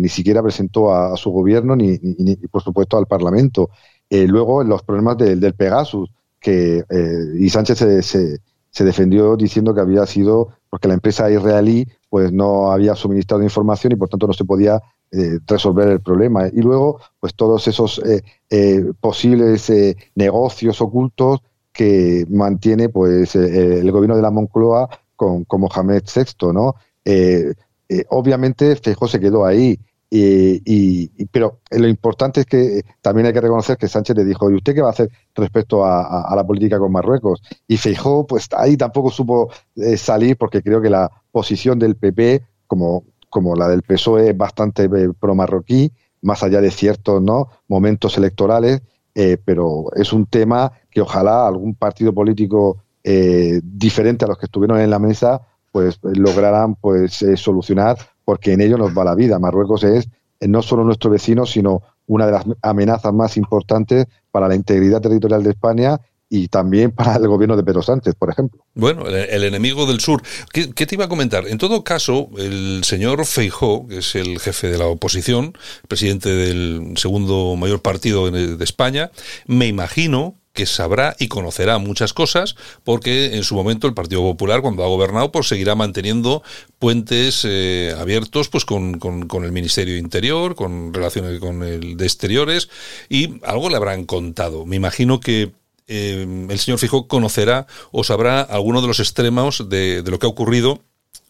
ni 0.00 0.08
siquiera 0.08 0.42
presentó 0.42 0.94
a, 0.94 1.16
su 1.16 1.30
gobierno 1.30 1.74
ni, 1.74 1.98
por 2.50 2.62
supuesto, 2.62 2.96
al 2.96 3.06
Parlamento. 3.06 3.70
Eh, 4.08 4.26
luego, 4.28 4.62
los 4.62 4.82
problemas 4.82 5.18
del 5.18 5.54
Pegasus, 5.54 6.10
que 6.38 6.84
eh, 6.88 7.24
y 7.38 7.48
Sánchez 7.48 7.78
se, 8.04 8.38
se, 8.72 8.84
defendió 8.84 9.36
diciendo 9.36 9.74
que 9.74 9.80
había 9.80 10.06
sido 10.06 10.48
porque 10.68 10.88
la 10.88 10.94
empresa 10.94 11.30
israelí 11.30 11.86
pues 12.08 12.32
no 12.32 12.72
había 12.72 12.94
suministrado 12.94 13.42
información 13.42 13.92
y 13.92 13.96
por 13.96 14.08
tanto 14.08 14.26
no 14.26 14.32
se 14.32 14.44
podía 14.44 14.80
eh, 15.10 15.38
resolver 15.46 15.88
el 15.88 16.00
problema. 16.00 16.48
Y 16.48 16.62
luego, 16.62 16.98
pues 17.20 17.34
todos 17.34 17.68
esos 17.68 18.02
posibles 19.00 19.72
negocios 20.14 20.80
ocultos 20.80 21.40
que 21.72 22.26
mantiene 22.30 22.88
pues 22.88 23.34
el 23.36 23.90
gobierno 23.90 24.16
de 24.16 24.22
la 24.22 24.30
Moncloa 24.30 24.88
con, 25.16 25.44
con 25.44 25.60
Mohamed 25.60 26.02
VI, 26.14 26.52
¿no? 26.52 26.74
Eh, 27.92 28.04
obviamente 28.08 28.74
Feijóo 28.76 29.06
se 29.06 29.20
quedó 29.20 29.44
ahí. 29.44 29.78
Y, 30.14 31.08
pero 31.28 31.60
lo 31.70 31.88
importante 31.88 32.40
es 32.40 32.46
que 32.46 32.82
también 33.00 33.26
hay 33.26 33.32
que 33.32 33.40
reconocer 33.40 33.78
que 33.78 33.88
Sánchez 33.88 34.14
le 34.14 34.26
dijo, 34.26 34.50
¿y 34.50 34.54
usted 34.56 34.74
qué 34.74 34.82
va 34.82 34.88
a 34.88 34.90
hacer 34.90 35.10
respecto 35.34 35.86
a, 35.86 36.30
la 36.36 36.46
política 36.46 36.78
con 36.78 36.92
Marruecos? 36.92 37.42
Y 37.66 37.78
Feijó, 37.78 38.26
pues 38.26 38.46
ahí 38.54 38.76
tampoco 38.76 39.10
supo 39.10 39.50
eh, 39.76 39.96
salir 39.96 40.36
porque 40.36 40.62
creo 40.62 40.82
que 40.82 40.90
la 40.90 41.10
posición 41.30 41.78
del 41.78 41.96
PP, 41.96 42.42
como, 42.66 43.04
como 43.30 43.56
la 43.56 43.68
del 43.68 43.80
PSOE, 43.80 44.30
es 44.30 44.36
bastante 44.36 44.84
eh, 44.84 45.08
pro-marroquí, 45.18 45.90
más 46.20 46.42
allá 46.42 46.60
de 46.60 46.70
ciertos 46.70 47.22
¿no? 47.22 47.48
momentos 47.66 48.18
electorales, 48.18 48.82
pero 49.44 49.86
es 49.96 50.12
un 50.12 50.26
tema 50.26 50.72
que 50.90 51.00
ojalá 51.00 51.46
algún 51.46 51.74
partido 51.74 52.14
político 52.14 52.82
diferente 53.02 54.24
a 54.24 54.28
los 54.28 54.38
que 54.38 54.46
estuvieron 54.46 54.80
en 54.80 54.88
la 54.88 54.98
mesa 54.98 55.42
pues 55.72 55.98
lograrán 56.02 56.76
pues 56.76 57.22
eh, 57.22 57.36
solucionar 57.36 57.96
porque 58.24 58.52
en 58.52 58.60
ello 58.60 58.78
nos 58.78 58.96
va 58.96 59.04
la 59.04 59.14
vida. 59.14 59.38
Marruecos 59.38 59.84
es 59.84 60.08
eh, 60.40 60.48
no 60.48 60.62
solo 60.62 60.84
nuestro 60.84 61.10
vecino, 61.10 61.46
sino 61.46 61.82
una 62.06 62.26
de 62.26 62.32
las 62.32 62.44
amenazas 62.62 63.12
más 63.12 63.36
importantes 63.36 64.06
para 64.30 64.48
la 64.48 64.54
integridad 64.54 65.00
territorial 65.00 65.42
de 65.42 65.50
España 65.50 66.00
y 66.28 66.48
también 66.48 66.90
para 66.92 67.16
el 67.16 67.28
gobierno 67.28 67.56
de 67.56 67.62
Pedro 67.62 67.82
Sánchez, 67.82 68.14
por 68.14 68.30
ejemplo. 68.30 68.64
Bueno, 68.74 69.06
el, 69.06 69.44
enemigo 69.44 69.86
del 69.86 70.00
sur. 70.00 70.22
¿Qué, 70.52 70.66
te 70.66 70.94
iba 70.94 71.04
a 71.04 71.08
comentar? 71.08 71.46
En 71.46 71.58
todo 71.58 71.84
caso, 71.84 72.30
el 72.38 72.82
señor 72.84 73.24
Feijó, 73.26 73.86
que 73.86 73.98
es 73.98 74.14
el 74.14 74.40
jefe 74.40 74.68
de 74.68 74.78
la 74.78 74.86
oposición, 74.86 75.56
presidente 75.88 76.30
del 76.30 76.94
segundo 76.96 77.54
mayor 77.56 77.82
partido 77.82 78.30
de 78.30 78.64
España, 78.64 79.10
me 79.46 79.66
imagino 79.66 80.41
que 80.52 80.66
sabrá 80.66 81.16
y 81.18 81.28
conocerá 81.28 81.78
muchas 81.78 82.12
cosas, 82.12 82.56
porque 82.84 83.36
en 83.36 83.44
su 83.44 83.54
momento 83.54 83.86
el 83.86 83.94
Partido 83.94 84.20
Popular, 84.22 84.60
cuando 84.60 84.84
ha 84.84 84.88
gobernado, 84.88 85.32
pues 85.32 85.48
seguirá 85.48 85.74
manteniendo 85.74 86.42
puentes 86.78 87.46
eh, 87.48 87.94
abiertos 87.98 88.48
pues 88.48 88.64
con, 88.64 88.98
con, 88.98 89.44
el 89.44 89.52
Ministerio 89.52 89.94
de 89.94 90.00
Interior, 90.00 90.54
con 90.54 90.92
relaciones 90.92 91.40
con 91.40 91.62
el 91.62 91.96
de 91.96 92.04
Exteriores, 92.04 92.68
y 93.08 93.40
algo 93.44 93.70
le 93.70 93.76
habrán 93.76 94.04
contado. 94.04 94.66
Me 94.66 94.76
imagino 94.76 95.20
que 95.20 95.52
eh, 95.88 96.46
el 96.48 96.58
señor 96.58 96.78
Fijo 96.78 97.08
conocerá 97.08 97.66
o 97.90 98.04
sabrá 98.04 98.40
alguno 98.42 98.80
de 98.80 98.88
los 98.88 99.00
extremos 99.00 99.68
de, 99.68 100.02
de 100.02 100.10
lo 100.10 100.18
que 100.18 100.26
ha 100.26 100.30
ocurrido 100.30 100.82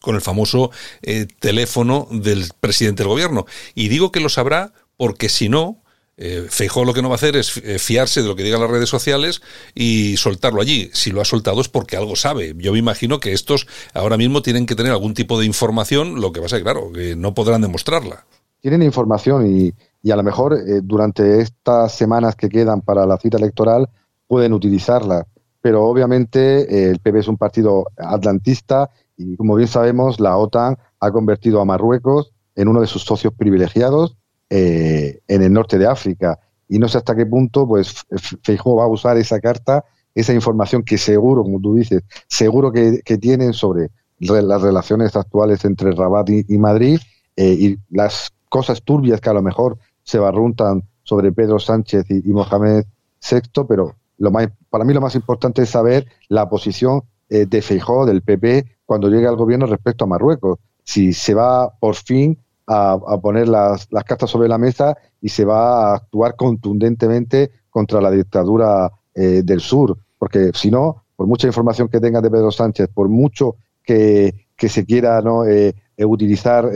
con 0.02 0.16
el 0.16 0.20
famoso 0.20 0.70
eh, 1.00 1.26
teléfono 1.38 2.06
del 2.10 2.50
presidente 2.60 3.02
del 3.02 3.08
gobierno. 3.08 3.46
Y 3.74 3.88
digo 3.88 4.12
que 4.12 4.20
lo 4.20 4.28
sabrá 4.28 4.72
porque 4.98 5.30
si 5.30 5.48
no, 5.48 5.81
eh, 6.16 6.47
lo 6.85 6.95
que 6.95 7.02
no 7.02 7.09
va 7.09 7.14
a 7.14 7.16
hacer 7.16 7.37
es 7.37 7.57
eh, 7.59 7.78
fiarse 7.78 8.23
de 8.23 8.28
lo 8.28 8.37
que 8.37 8.42
digan 8.42 8.61
las 8.61 8.71
redes 8.71 8.88
sociales 8.88 9.42
y 9.75 10.16
soltarlo 10.16 10.61
allí. 10.61 10.90
Si 10.92 11.11
lo 11.11 11.21
ha 11.21 11.25
soltado 11.25 11.61
es 11.61 11.69
porque 11.69 11.97
algo 11.97 12.16
sabe. 12.16 12.54
Yo 12.57 12.73
me 12.73 12.78
imagino 12.78 13.19
que 13.21 13.33
estos 13.33 13.66
ahora 13.95 14.16
mismo 14.16 14.42
tienen 14.42 14.66
que 14.66 14.75
tener 14.75 14.92
algún 14.92 15.14
tipo 15.14 15.38
de 15.38 15.47
información, 15.47 16.21
lo 16.21 16.33
que 16.33 16.40
va 16.40 16.47
a 16.47 16.50
ser 16.50 16.62
claro, 16.62 16.92
que 16.92 17.16
no 17.16 17.35
podrán 17.35 17.62
demostrarla. 17.62 18.25
Tienen 18.61 18.83
información 18.83 19.75
y, 20.04 20.11
a 20.11 20.16
lo 20.16 20.23
mejor 20.23 20.54
eh, 20.54 20.81
durante 20.83 21.40
estas 21.40 21.95
semanas 21.95 22.37
que 22.37 22.49
quedan 22.49 22.81
para 22.81 23.07
la 23.07 23.16
cita 23.16 23.38
electoral 23.38 23.88
pueden 24.26 24.52
utilizarla. 24.52 25.26
Pero 25.61 25.85
obviamente 25.85 26.62
eh, 26.62 26.90
el 26.90 26.99
PP 26.99 27.21
es 27.21 27.28
un 27.28 27.38
partido 27.38 27.87
atlantista 27.97 28.90
y 29.16 29.37
como 29.37 29.57
bien 29.57 29.69
sabemos 29.69 30.21
la 30.21 30.37
OTAN 30.37 30.76
ha 31.00 31.11
convertido 31.11 31.61
a 31.61 31.64
Marruecos 31.64 32.33
en 32.54 32.69
uno 32.69 32.81
de 32.81 32.87
sus 32.87 33.02
socios 33.02 33.33
privilegiados 33.35 34.16
eh, 34.54 35.21
en 35.28 35.42
el 35.42 35.50
norte 35.50 35.78
de 35.78 35.87
África. 35.87 36.38
Y 36.68 36.78
no 36.78 36.87
sé 36.87 36.99
hasta 36.99 37.16
qué 37.16 37.25
punto 37.25 37.66
pues 37.66 38.04
Feijóo 38.42 38.76
va 38.76 38.85
a 38.85 38.87
usar 38.87 39.16
esa 39.16 39.40
carta, 39.40 39.82
esa 40.14 40.35
información 40.35 40.82
que 40.82 40.99
seguro, 40.99 41.42
como 41.42 41.59
tú 41.59 41.75
dices, 41.75 42.02
seguro 42.28 42.71
que, 42.71 43.00
tienen 43.18 43.54
sobre 43.54 43.88
las 44.18 44.61
relaciones 44.61 45.16
actuales 45.16 45.64
entre 45.64 45.92
Rabat 45.92 46.28
y, 46.28 46.59
Madrid 46.59 47.00
eh, 47.35 47.56
y 47.59 47.78
las 47.88 48.30
cosas 48.50 48.82
turbias 48.82 49.23
que 49.23 49.30
a 49.30 49.32
lo 49.32 49.40
mejor 49.40 49.78
se 50.02 50.18
barruntan 50.18 50.82
sobre 51.02 51.32
Pedro 51.32 51.59
Sánchez 51.59 52.04
y, 52.11 52.21
Mohamed 52.30 52.85
VI, 53.26 53.64
pero 53.66 53.94
lo 54.18 54.30
más, 54.30 54.49
para 54.68 54.85
mí 54.85 54.92
lo 54.92 55.00
más 55.00 55.14
importante 55.14 55.62
es 55.62 55.71
saber 55.71 56.06
la 56.28 56.50
posición 56.50 57.04
eh, 57.30 57.47
de 57.47 57.62
Feijóo, 57.62 58.04
del 58.04 58.21
PP, 58.21 58.66
cuando 58.85 59.09
llegue 59.09 59.28
al 59.28 59.37
gobierno 59.37 59.64
respecto 59.64 60.04
a 60.04 60.09
Marruecos. 60.09 60.59
Si 60.85 61.14
se 61.14 61.32
va 61.32 61.73
por 61.80 61.94
fin 61.94 62.37
a, 62.66 63.19
poner 63.21 63.49
las, 63.49 63.88
las, 63.90 64.04
cartas 64.04 64.31
sobre 64.31 64.49
la 64.49 64.59
mesa 64.59 64.97
y 65.21 65.28
se 65.28 65.45
va 65.45 65.92
a 65.92 65.97
actuar 65.97 66.37
contundentemente 66.37 67.50
contra 67.71 68.00
la 68.00 68.11
dictadura 68.11 68.90
eh, 69.14 69.42
del 69.45 69.61
sur. 69.61 69.97
Porque 70.19 70.50
si 70.54 70.71
no, 70.71 71.04
por 71.16 71.26
mucha 71.26 71.47
información 71.47 71.88
que 71.88 72.00
tenga 72.00 72.21
de 72.21 72.31
Pedro 72.31 72.52
Sánchez, 72.52 72.88
por 72.92 73.09
mucho 73.09 73.57
que, 73.83 74.35
se 74.57 74.85
quiera 74.85 75.21
¿no? 75.21 75.45
Eh, 75.45 75.75
eh, 75.97 76.04
utilizar 76.04 76.71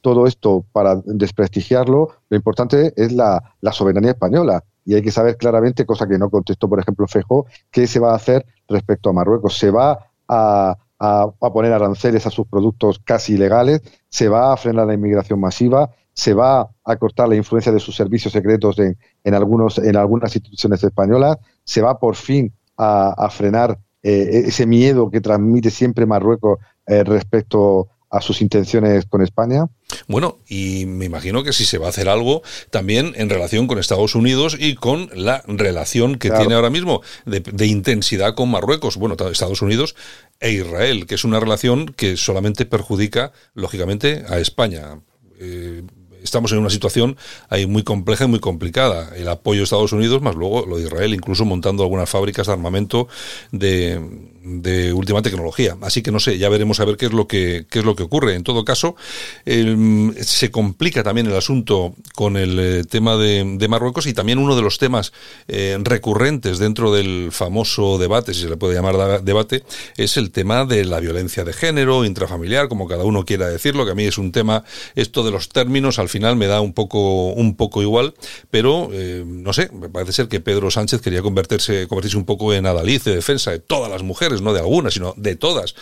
todo 0.00 0.26
esto 0.26 0.64
para 0.72 0.96
desprestigiarlo, 1.04 2.08
lo 2.28 2.36
importante 2.36 2.92
es 2.96 3.12
la, 3.12 3.42
la, 3.60 3.72
soberanía 3.72 4.12
española. 4.12 4.64
Y 4.84 4.94
hay 4.94 5.02
que 5.02 5.10
saber 5.10 5.36
claramente, 5.36 5.84
cosa 5.84 6.08
que 6.08 6.18
no 6.18 6.30
contestó, 6.30 6.68
por 6.68 6.80
ejemplo, 6.80 7.06
Fejo, 7.06 7.46
qué 7.70 7.86
se 7.86 8.00
va 8.00 8.12
a 8.12 8.16
hacer 8.16 8.44
respecto 8.68 9.10
a 9.10 9.12
Marruecos. 9.12 9.58
Se 9.58 9.70
va 9.70 9.98
a, 10.26 10.76
a, 10.98 11.30
poner 11.52 11.72
aranceles 11.72 12.26
a 12.26 12.30
sus 12.30 12.46
productos 12.46 13.00
casi 13.04 13.34
ilegales, 13.34 13.82
se 14.08 14.28
va 14.28 14.52
a 14.52 14.56
frenar 14.56 14.86
la 14.86 14.94
inmigración 14.94 15.40
masiva, 15.40 15.90
se 16.12 16.34
va 16.34 16.68
a 16.84 16.96
cortar 16.96 17.28
la 17.28 17.36
influencia 17.36 17.70
de 17.70 17.78
sus 17.78 17.94
servicios 17.94 18.32
secretos 18.32 18.78
en, 18.78 18.98
en, 19.22 19.34
algunos, 19.34 19.78
en 19.78 19.96
algunas 19.96 20.34
instituciones 20.34 20.82
españolas, 20.82 21.38
se 21.64 21.80
va 21.80 21.98
por 21.98 22.16
fin 22.16 22.52
a, 22.76 23.28
frenar 23.30 23.78
eh, 24.02 24.44
ese 24.46 24.66
miedo 24.66 25.10
que 25.10 25.20
transmite 25.20 25.70
siempre 25.70 26.06
Marruecos 26.06 26.58
eh, 26.86 27.02
respecto 27.04 27.88
a 28.10 28.20
sus 28.20 28.40
intenciones 28.40 29.06
con 29.06 29.22
España. 29.22 29.66
Bueno, 30.06 30.38
y 30.48 30.86
me 30.86 31.04
imagino 31.04 31.42
que 31.42 31.52
si 31.52 31.64
se 31.64 31.78
va 31.78 31.86
a 31.86 31.90
hacer 31.90 32.08
algo 32.08 32.42
también 32.70 33.12
en 33.16 33.28
relación 33.28 33.66
con 33.66 33.78
Estados 33.78 34.14
Unidos 34.14 34.56
y 34.58 34.74
con 34.74 35.10
la 35.14 35.42
relación 35.46 36.16
que 36.16 36.30
tiene 36.30 36.54
ahora 36.54 36.70
mismo 36.70 37.02
de, 37.26 37.66
intensidad 37.66 38.34
con 38.34 38.50
Marruecos, 38.50 38.96
bueno, 38.96 39.16
Estados 39.30 39.62
Unidos 39.62 39.94
e 40.40 40.52
Israel, 40.52 41.06
que 41.06 41.14
es 41.16 41.24
una 41.24 41.40
relación 41.40 41.86
que 41.86 42.16
solamente 42.16 42.66
perjudica, 42.66 43.32
lógicamente, 43.54 44.24
a 44.28 44.38
España. 44.38 45.00
Eh, 45.38 45.82
estamos 46.22 46.52
en 46.52 46.58
una 46.58 46.70
situación 46.70 47.16
ahí 47.48 47.66
muy 47.66 47.82
compleja 47.82 48.24
y 48.24 48.28
muy 48.28 48.40
complicada. 48.40 49.14
El 49.16 49.28
apoyo 49.28 49.60
de 49.60 49.64
Estados 49.64 49.92
Unidos, 49.92 50.22
más 50.22 50.34
luego 50.34 50.66
lo 50.66 50.76
de 50.76 50.84
Israel, 50.84 51.14
incluso 51.14 51.44
montando 51.44 51.82
algunas 51.82 52.08
fábricas 52.08 52.46
de 52.46 52.52
armamento 52.52 53.08
de, 53.52 54.00
de 54.48 54.92
última 54.92 55.22
tecnología. 55.22 55.76
Así 55.82 56.02
que 56.02 56.10
no 56.10 56.20
sé, 56.20 56.38
ya 56.38 56.48
veremos 56.48 56.80
a 56.80 56.84
ver 56.84 56.96
qué 56.96 57.06
es 57.06 57.12
lo 57.12 57.26
que, 57.26 57.66
qué 57.70 57.80
es 57.80 57.84
lo 57.84 57.94
que 57.94 58.02
ocurre. 58.02 58.34
En 58.34 58.44
todo 58.44 58.64
caso, 58.64 58.96
se 59.44 60.50
complica 60.50 61.02
también 61.02 61.26
el 61.26 61.36
asunto 61.36 61.94
con 62.14 62.36
el 62.36 62.58
eh, 62.58 62.84
tema 62.84 63.16
de, 63.16 63.68
Marruecos 63.68 64.06
y 64.06 64.14
también 64.14 64.38
uno 64.38 64.56
de 64.56 64.62
los 64.62 64.78
temas 64.78 65.12
eh, 65.46 65.76
recurrentes 65.80 66.58
dentro 66.58 66.92
del 66.92 67.28
famoso 67.32 67.98
debate, 67.98 68.32
si 68.32 68.42
se 68.42 68.48
le 68.48 68.56
puede 68.56 68.74
llamar 68.74 69.22
debate, 69.22 69.62
es 69.96 70.16
el 70.16 70.30
tema 70.30 70.64
de 70.64 70.86
la 70.86 71.00
violencia 71.00 71.44
de 71.44 71.52
género, 71.52 72.06
intrafamiliar, 72.06 72.68
como 72.68 72.88
cada 72.88 73.04
uno 73.04 73.26
quiera 73.26 73.48
decirlo, 73.48 73.84
que 73.84 73.92
a 73.92 73.94
mí 73.94 74.04
es 74.04 74.16
un 74.16 74.32
tema, 74.32 74.64
esto 74.94 75.22
de 75.22 75.30
los 75.30 75.50
términos 75.50 75.98
al 75.98 76.08
final 76.08 76.36
me 76.36 76.46
da 76.46 76.62
un 76.62 76.72
poco, 76.72 77.32
un 77.32 77.56
poco 77.56 77.82
igual, 77.82 78.14
pero 78.50 78.88
eh, 78.92 79.22
no 79.26 79.52
sé, 79.52 79.70
me 79.72 79.90
parece 79.90 80.12
ser 80.12 80.28
que 80.28 80.40
Pedro 80.40 80.70
Sánchez 80.70 81.02
quería 81.02 81.20
convertirse, 81.20 81.86
convertirse 81.88 82.16
un 82.16 82.24
poco 82.24 82.54
en 82.54 82.66
adalid 82.66 83.02
de 83.02 83.16
defensa 83.16 83.50
de 83.50 83.58
todas 83.58 83.90
las 83.90 84.02
mujeres 84.02 84.37
no 84.42 84.52
de 84.52 84.60
algunas, 84.60 84.94
sino 84.94 85.14
de 85.16 85.36
todas. 85.36 85.74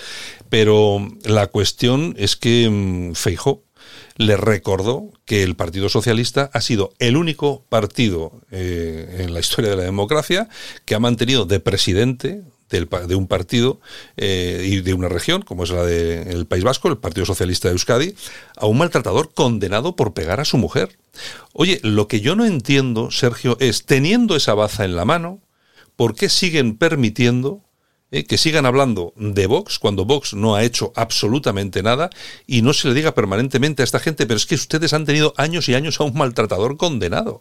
Pero 0.49 1.07
la 1.25 1.49
cuestión 1.49 2.15
es 2.19 2.37
que 2.37 2.69
mm, 2.71 3.15
Feijó 3.15 3.63
le 4.17 4.37
recordó 4.37 5.11
que 5.25 5.43
el 5.43 5.57
Partido 5.57 5.89
Socialista 5.89 6.51
ha 6.53 6.61
sido 6.61 6.93
el 6.99 7.17
único 7.17 7.65
partido 7.69 8.33
eh, 8.51 9.19
en 9.21 9.35
la 9.35 9.41
historia 9.41 9.71
de 9.71 9.77
la 9.77 9.83
democracia 9.83 10.49
que 10.85 10.95
ha 10.95 11.01
mantenido 11.01 11.45
de 11.45 11.61
presidente 11.61 12.43
de 12.69 13.15
un 13.15 13.29
partido 13.29 13.81
eh, 14.17 14.65
y 14.67 14.81
de 14.81 14.93
una 14.93 15.09
región, 15.09 15.43
como 15.43 15.65
es 15.65 15.71
la 15.71 15.85
del 15.85 16.47
País 16.47 16.65
Vasco, 16.65 16.89
el 16.89 16.99
Partido 16.99 17.25
Socialista 17.25 17.69
de 17.69 17.73
Euskadi, 17.73 18.15
a 18.57 18.67
un 18.67 18.79
maltratador 18.79 19.33
condenado 19.33 19.95
por 19.95 20.15
pegar 20.15 20.41
a 20.41 20.45
su 20.45 20.59
mujer. 20.59 20.99
Oye, 21.53 21.79
lo 21.83 22.09
que 22.09 22.21
yo 22.21 22.35
no 22.35 22.45
entiendo, 22.45 23.11
Sergio, 23.11 23.57
es, 23.61 23.85
teniendo 23.85 24.35
esa 24.35 24.55
baza 24.55 24.85
en 24.85 24.97
la 24.97 25.05
mano, 25.05 25.41
¿por 25.95 26.15
qué 26.15 26.29
siguen 26.29 26.77
permitiendo 26.77 27.63
eh, 28.13 28.25
que 28.25 28.39
sigan 28.39 28.67
hablando 28.67 29.13
de 29.17 29.49
Vox 29.49 29.81
cuando 29.81 30.05
Vox 30.05 30.33
no 30.33 30.55
ha 30.55 30.63
hecho 30.63 30.93
absolutamente 30.95 31.83
nada 31.83 32.09
y 32.47 32.63
no 32.63 32.73
se 32.73 32.87
le 32.87 32.95
diga 32.95 33.15
permanentemente 33.15 33.83
a 33.83 33.85
esta 33.85 33.99
gente, 33.99 34.27
pero 34.29 34.37
es 34.37 34.47
que 34.47 34.55
ustedes 34.55 34.93
han 34.93 35.05
tenido 35.05 35.35
años 35.37 35.69
y 35.69 35.75
años 35.75 36.01
a 36.01 36.05
un 36.05 36.15
maltratador 36.15 36.77
condenado. 36.77 37.41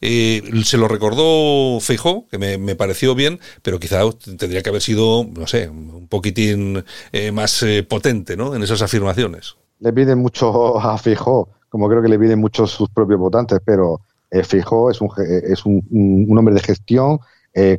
Eh, 0.00 0.48
se 0.62 0.78
lo 0.78 0.86
recordó 0.86 1.80
Feijó, 1.80 2.28
que 2.28 2.38
me, 2.38 2.76
pareció 2.76 3.16
bien, 3.16 3.40
pero 3.62 3.80
quizá 3.80 4.02
tendría 4.38 4.62
que 4.62 4.68
haber 4.68 4.80
sido, 4.80 5.26
no 5.28 5.48
sé, 5.48 5.68
un 5.68 6.06
poquitín 6.06 6.84
eh, 7.10 7.32
más 7.32 7.64
potente 7.88 8.36
¿no? 8.36 8.54
en 8.54 8.62
esas 8.62 8.82
afirmaciones. 8.82 9.56
Le 9.80 9.92
piden 9.92 10.20
mucho 10.20 10.78
a 10.78 10.96
Feijó, 10.98 11.48
como 11.68 11.88
creo 11.88 12.00
que 12.00 12.08
le 12.08 12.18
piden 12.18 12.38
mucho 12.38 12.68
sus 12.68 12.90
propios 12.90 13.18
votantes, 13.18 13.58
pero 13.64 14.02
Feijó 14.44 14.88
es 14.88 15.00
un, 15.00 15.10
es 15.18 15.66
un, 15.66 15.84
un 15.90 16.38
hombre 16.38 16.54
de 16.54 16.60
gestión 16.60 17.18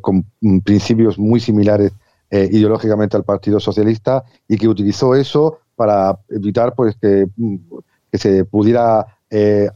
con 0.02 0.26
principios 0.64 1.18
muy 1.18 1.40
similares 1.40 1.94
eh, 2.30 2.50
ideológicamente 2.52 3.16
al 3.16 3.24
Partido 3.24 3.60
Socialista 3.60 4.24
y 4.50 4.58
que 4.58 4.68
utilizó 4.68 5.16
eso 5.16 5.60
para 5.76 6.20
evitar 6.30 6.76
pues 6.76 6.98
que, 6.98 7.26
mm, 7.38 7.56
se 8.12 8.44
pudiera 8.44 9.06
eh, 9.30 9.70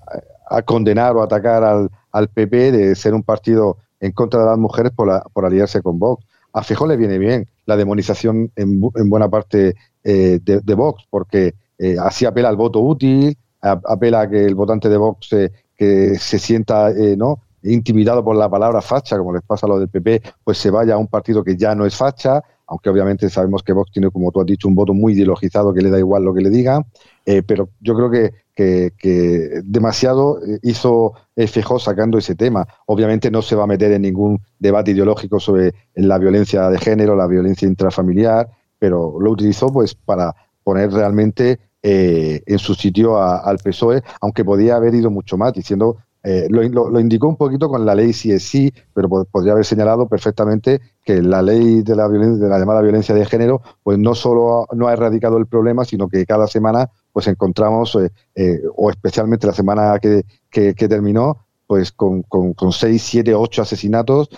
a 0.50 0.62
condenar 0.64 1.16
o 1.16 1.24
atacar 1.24 1.64
al, 1.64 1.90
al, 2.12 2.28
PP 2.28 2.72
de 2.72 2.96
ser 2.96 3.14
un 3.14 3.24
partido 3.24 3.78
en 4.00 4.12
contra 4.12 4.42
de 4.42 4.48
las 4.48 4.58
mujeres 4.58 4.92
por, 4.92 5.10
por 5.32 5.46
aliarse 5.46 5.82
con 5.82 5.98
Vox. 6.00 6.26
A 6.52 6.64
Fijó 6.64 6.88
le 6.88 6.98
viene 6.98 7.18
bien 7.20 7.48
la 7.66 7.78
demonización 7.78 8.52
en, 8.56 8.82
en 8.96 9.10
buena 9.10 9.30
parte 9.30 9.76
eh, 10.04 10.40
de, 10.44 10.74
Vox, 10.74 11.06
porque 11.10 11.54
así 12.00 12.26
apela 12.26 12.50
al 12.50 12.58
voto 12.58 12.82
útil, 12.82 13.38
apela 13.62 14.22
a 14.22 14.30
que 14.30 14.44
el 14.44 14.56
votante 14.56 14.90
de 14.90 14.98
Vox 14.98 15.30
que 15.78 16.16
se 16.16 16.40
sienta 16.40 16.92
no 17.16 17.40
intimidado 17.64 18.24
por 18.24 18.36
la 18.36 18.50
palabra 18.50 18.82
facha, 18.82 19.18
como 19.18 19.34
les 19.34 19.44
pasa 19.44 19.66
a 19.66 19.70
lo 19.70 19.80
del 19.80 19.90
PP, 19.90 20.22
pues 20.44 20.58
se 20.58 20.70
vaya 20.70 20.96
a 20.96 20.98
un 20.98 21.08
partido 21.08 21.44
que 21.44 21.56
ya 21.56 21.76
no 21.76 21.86
es 21.86 21.96
facha, 21.96 22.42
aunque 22.68 22.90
obviamente 22.90 23.30
sabemos 23.30 23.64
que 23.64 23.74
Vox 23.74 23.92
tiene, 23.92 24.10
como 24.10 24.32
tú 24.32 24.40
has 24.40 24.46
dicho, 24.46 24.68
un 24.68 24.76
voto 24.76 24.94
muy 24.94 25.14
ideologizado 25.14 25.74
que 25.74 25.82
le 25.82 25.90
da 25.90 26.00
igual 26.00 26.24
lo 26.24 26.34
que 26.34 26.42
le 26.42 26.50
diga, 26.50 26.86
eh, 27.26 27.44
pero 27.44 27.70
yo 27.82 27.96
creo 27.96 28.10
que, 28.10 28.32
que, 28.56 29.62
demasiado 29.64 30.40
eh, 30.46 30.60
hizo 30.62 31.14
Feijóo 31.36 31.80
sacando 31.80 32.18
ese 32.18 32.36
tema. 32.36 32.66
Obviamente 32.86 33.30
no 33.32 33.42
se 33.42 33.56
va 33.56 33.64
a 33.64 33.68
meter 33.68 33.92
en 33.92 34.04
ningún 34.04 34.40
debate 34.60 34.92
ideológico 34.92 35.40
sobre 35.40 35.74
la 35.96 36.18
violencia 36.18 36.70
de 36.70 36.78
género, 36.78 37.16
la 37.16 37.28
violencia 37.28 37.68
intrafamiliar, 37.68 38.50
pero 38.80 39.20
lo 39.20 39.32
utilizó 39.32 39.68
pues 39.68 39.94
para 39.94 40.34
poner 40.64 40.92
realmente 40.92 41.60
eh, 41.84 42.44
en 42.46 42.60
su 42.60 42.76
sitio 42.76 43.22
al 43.22 43.58
PSOE, 43.58 44.04
aunque 44.22 44.46
podía 44.46 44.76
haber 44.76 44.94
ido 44.94 45.10
mucho 45.10 45.36
más, 45.36 45.52
diciendo 45.52 45.98
eh, 46.24 46.48
lo, 46.50 47.00
indicó 47.00 47.28
un 47.28 47.36
poquito 47.36 47.68
con 47.68 47.84
la 47.84 47.96
ley 47.96 48.14
sí, 48.14 48.72
pero 48.94 49.10
podría 49.10 49.54
haber 49.54 49.66
señalado 49.66 50.08
perfectamente 50.08 50.80
que 51.04 51.22
la 51.22 51.42
ley 51.42 51.82
de 51.82 51.96
la, 51.96 52.08
de 52.08 52.48
la 52.48 52.60
llamada 52.60 52.82
violencia 52.82 53.16
de 53.16 53.26
género, 53.26 53.62
pues 53.82 53.98
no 53.98 54.14
solo 54.14 54.68
no 54.74 54.88
ha 54.88 54.94
erradicado 54.94 55.38
el 55.38 55.48
problema, 55.48 55.84
sino 55.84 56.08
que 56.08 56.26
cada 56.26 56.46
semana 56.48 56.90
pues 57.12 57.28
encontramos, 57.28 57.96
eh, 57.96 58.12
eh, 58.36 58.62
o 58.76 58.92
especialmente 58.92 59.48
la 59.48 59.54
semana 59.54 59.98
que, 60.00 60.24
que, 60.50 60.74
terminó, 60.74 61.46
pues 61.66 61.92
con, 61.92 62.22
con, 62.24 62.72
seis, 62.72 63.02
siete, 63.02 63.34
ocho 63.34 63.64
asesinatos 63.64 64.30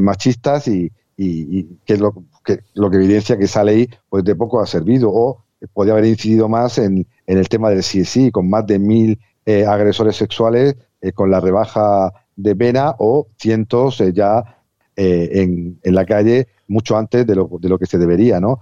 machistas 0.00 0.68
y, 0.68 0.90
y, 1.16 1.64
que 1.84 1.94
es 1.94 2.00
lo 2.00 2.14
que, 2.44 2.60
lo 2.74 2.90
que 2.90 2.96
evidencia 2.96 3.36
que 3.36 3.44
esa 3.44 3.62
ley 3.62 3.88
pues 4.08 4.24
de 4.24 4.34
poco 4.34 4.60
ha 4.60 4.66
servido 4.66 5.10
o 5.12 5.44
podría 5.74 5.92
haber 5.92 6.06
incidido 6.06 6.48
más 6.48 6.78
en, 6.78 7.06
en 7.26 7.38
el 7.38 7.48
tema 7.48 7.70
del 7.70 7.82
sí, 7.82 8.30
con 8.30 8.48
más 8.48 8.66
de 8.66 8.78
mil 8.78 9.18
eh, 9.44 9.66
agresores 9.66 10.16
sexuales 10.16 10.76
eh, 11.00 11.12
con 11.12 11.30
la 11.30 11.40
rebaja 11.40 12.12
de 12.36 12.54
pena 12.54 12.94
o 12.98 13.26
cientos 13.36 14.00
eh, 14.00 14.12
ya 14.14 14.58
en, 14.94 15.80
en, 15.82 15.94
la 15.94 16.04
calle 16.04 16.48
mucho 16.68 16.96
antes 16.96 17.26
de 17.26 17.34
lo, 17.34 17.48
de 17.60 17.68
lo 17.68 17.78
que 17.78 17.86
se 17.86 17.98
debería, 17.98 18.40
¿no? 18.40 18.60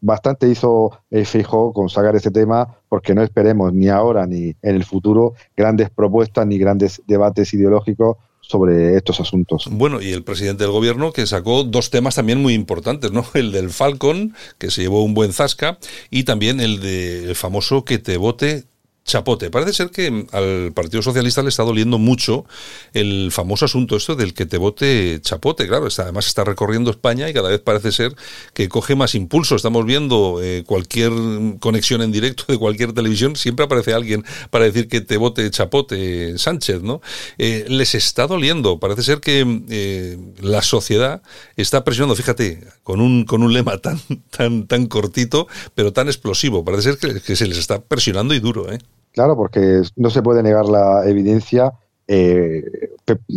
Bastante 0.00 0.48
hizo 0.48 0.90
Fijo 1.24 1.72
con 1.72 1.86
ese 1.86 2.30
tema 2.30 2.76
porque 2.88 3.14
no 3.14 3.22
esperemos 3.22 3.72
ni 3.72 3.88
ahora 3.88 4.26
ni 4.26 4.48
en 4.60 4.74
el 4.76 4.84
futuro 4.84 5.34
grandes 5.56 5.88
propuestas 5.88 6.46
ni 6.46 6.58
grandes 6.58 7.00
debates 7.06 7.54
ideológicos 7.54 8.16
sobre 8.40 8.96
estos 8.96 9.20
asuntos. 9.20 9.68
Bueno, 9.70 10.00
y 10.00 10.12
el 10.12 10.24
presidente 10.24 10.64
del 10.64 10.72
gobierno 10.72 11.12
que 11.12 11.26
sacó 11.26 11.64
dos 11.64 11.90
temas 11.90 12.16
también 12.16 12.42
muy 12.42 12.54
importantes, 12.54 13.12
¿no? 13.12 13.24
El 13.34 13.52
del 13.52 13.70
Falcon, 13.70 14.34
que 14.58 14.70
se 14.70 14.82
llevó 14.82 15.04
un 15.04 15.14
buen 15.14 15.32
zasca, 15.32 15.78
y 16.10 16.24
también 16.24 16.60
el 16.60 16.80
del 16.80 17.34
famoso 17.34 17.84
que 17.84 17.98
te 17.98 18.16
vote 18.16 18.64
chapote. 19.08 19.50
Parece 19.50 19.72
ser 19.72 19.90
que 19.90 20.26
al 20.32 20.72
Partido 20.74 21.02
Socialista 21.02 21.42
le 21.42 21.48
está 21.48 21.64
doliendo 21.64 21.98
mucho 21.98 22.44
el 22.92 23.30
famoso 23.32 23.64
asunto 23.64 23.96
esto 23.96 24.14
del 24.14 24.34
que 24.34 24.46
te 24.46 24.58
vote 24.58 25.18
chapote. 25.22 25.66
Claro, 25.66 25.86
está, 25.86 26.02
además 26.02 26.26
está 26.26 26.44
recorriendo 26.44 26.90
España 26.90 27.28
y 27.28 27.32
cada 27.32 27.48
vez 27.48 27.60
parece 27.60 27.90
ser 27.90 28.14
que 28.52 28.68
coge 28.68 28.94
más 28.94 29.14
impulso. 29.14 29.56
Estamos 29.56 29.84
viendo 29.86 30.40
eh, 30.42 30.62
cualquier 30.66 31.12
conexión 31.58 32.02
en 32.02 32.12
directo 32.12 32.44
de 32.48 32.58
cualquier 32.58 32.92
televisión, 32.92 33.34
siempre 33.34 33.64
aparece 33.64 33.94
alguien 33.94 34.24
para 34.50 34.66
decir 34.66 34.88
que 34.88 35.00
te 35.00 35.16
vote 35.16 35.50
chapote 35.50 36.36
Sánchez, 36.36 36.82
¿no? 36.82 37.00
Eh, 37.38 37.64
les 37.68 37.94
está 37.94 38.26
doliendo. 38.26 38.78
Parece 38.78 39.02
ser 39.02 39.20
que 39.20 39.62
eh, 39.70 40.18
la 40.40 40.60
sociedad 40.62 41.22
está 41.56 41.82
presionando, 41.82 42.14
fíjate, 42.14 42.62
con 42.82 43.00
un, 43.00 43.24
con 43.24 43.42
un 43.42 43.54
lema 43.54 43.78
tan, 43.78 43.98
tan, 44.30 44.66
tan 44.66 44.86
cortito, 44.86 45.48
pero 45.74 45.94
tan 45.94 46.08
explosivo. 46.08 46.62
Parece 46.62 46.94
ser 46.94 46.98
que, 46.98 47.20
que 47.22 47.36
se 47.36 47.46
les 47.46 47.56
está 47.56 47.80
presionando 47.80 48.34
y 48.34 48.40
duro, 48.40 48.70
¿eh? 48.70 48.78
Claro, 49.12 49.36
porque 49.36 49.82
no 49.96 50.10
se 50.10 50.22
puede 50.22 50.42
negar 50.42 50.66
la 50.66 51.08
evidencia, 51.08 51.72
eh, 52.06 52.62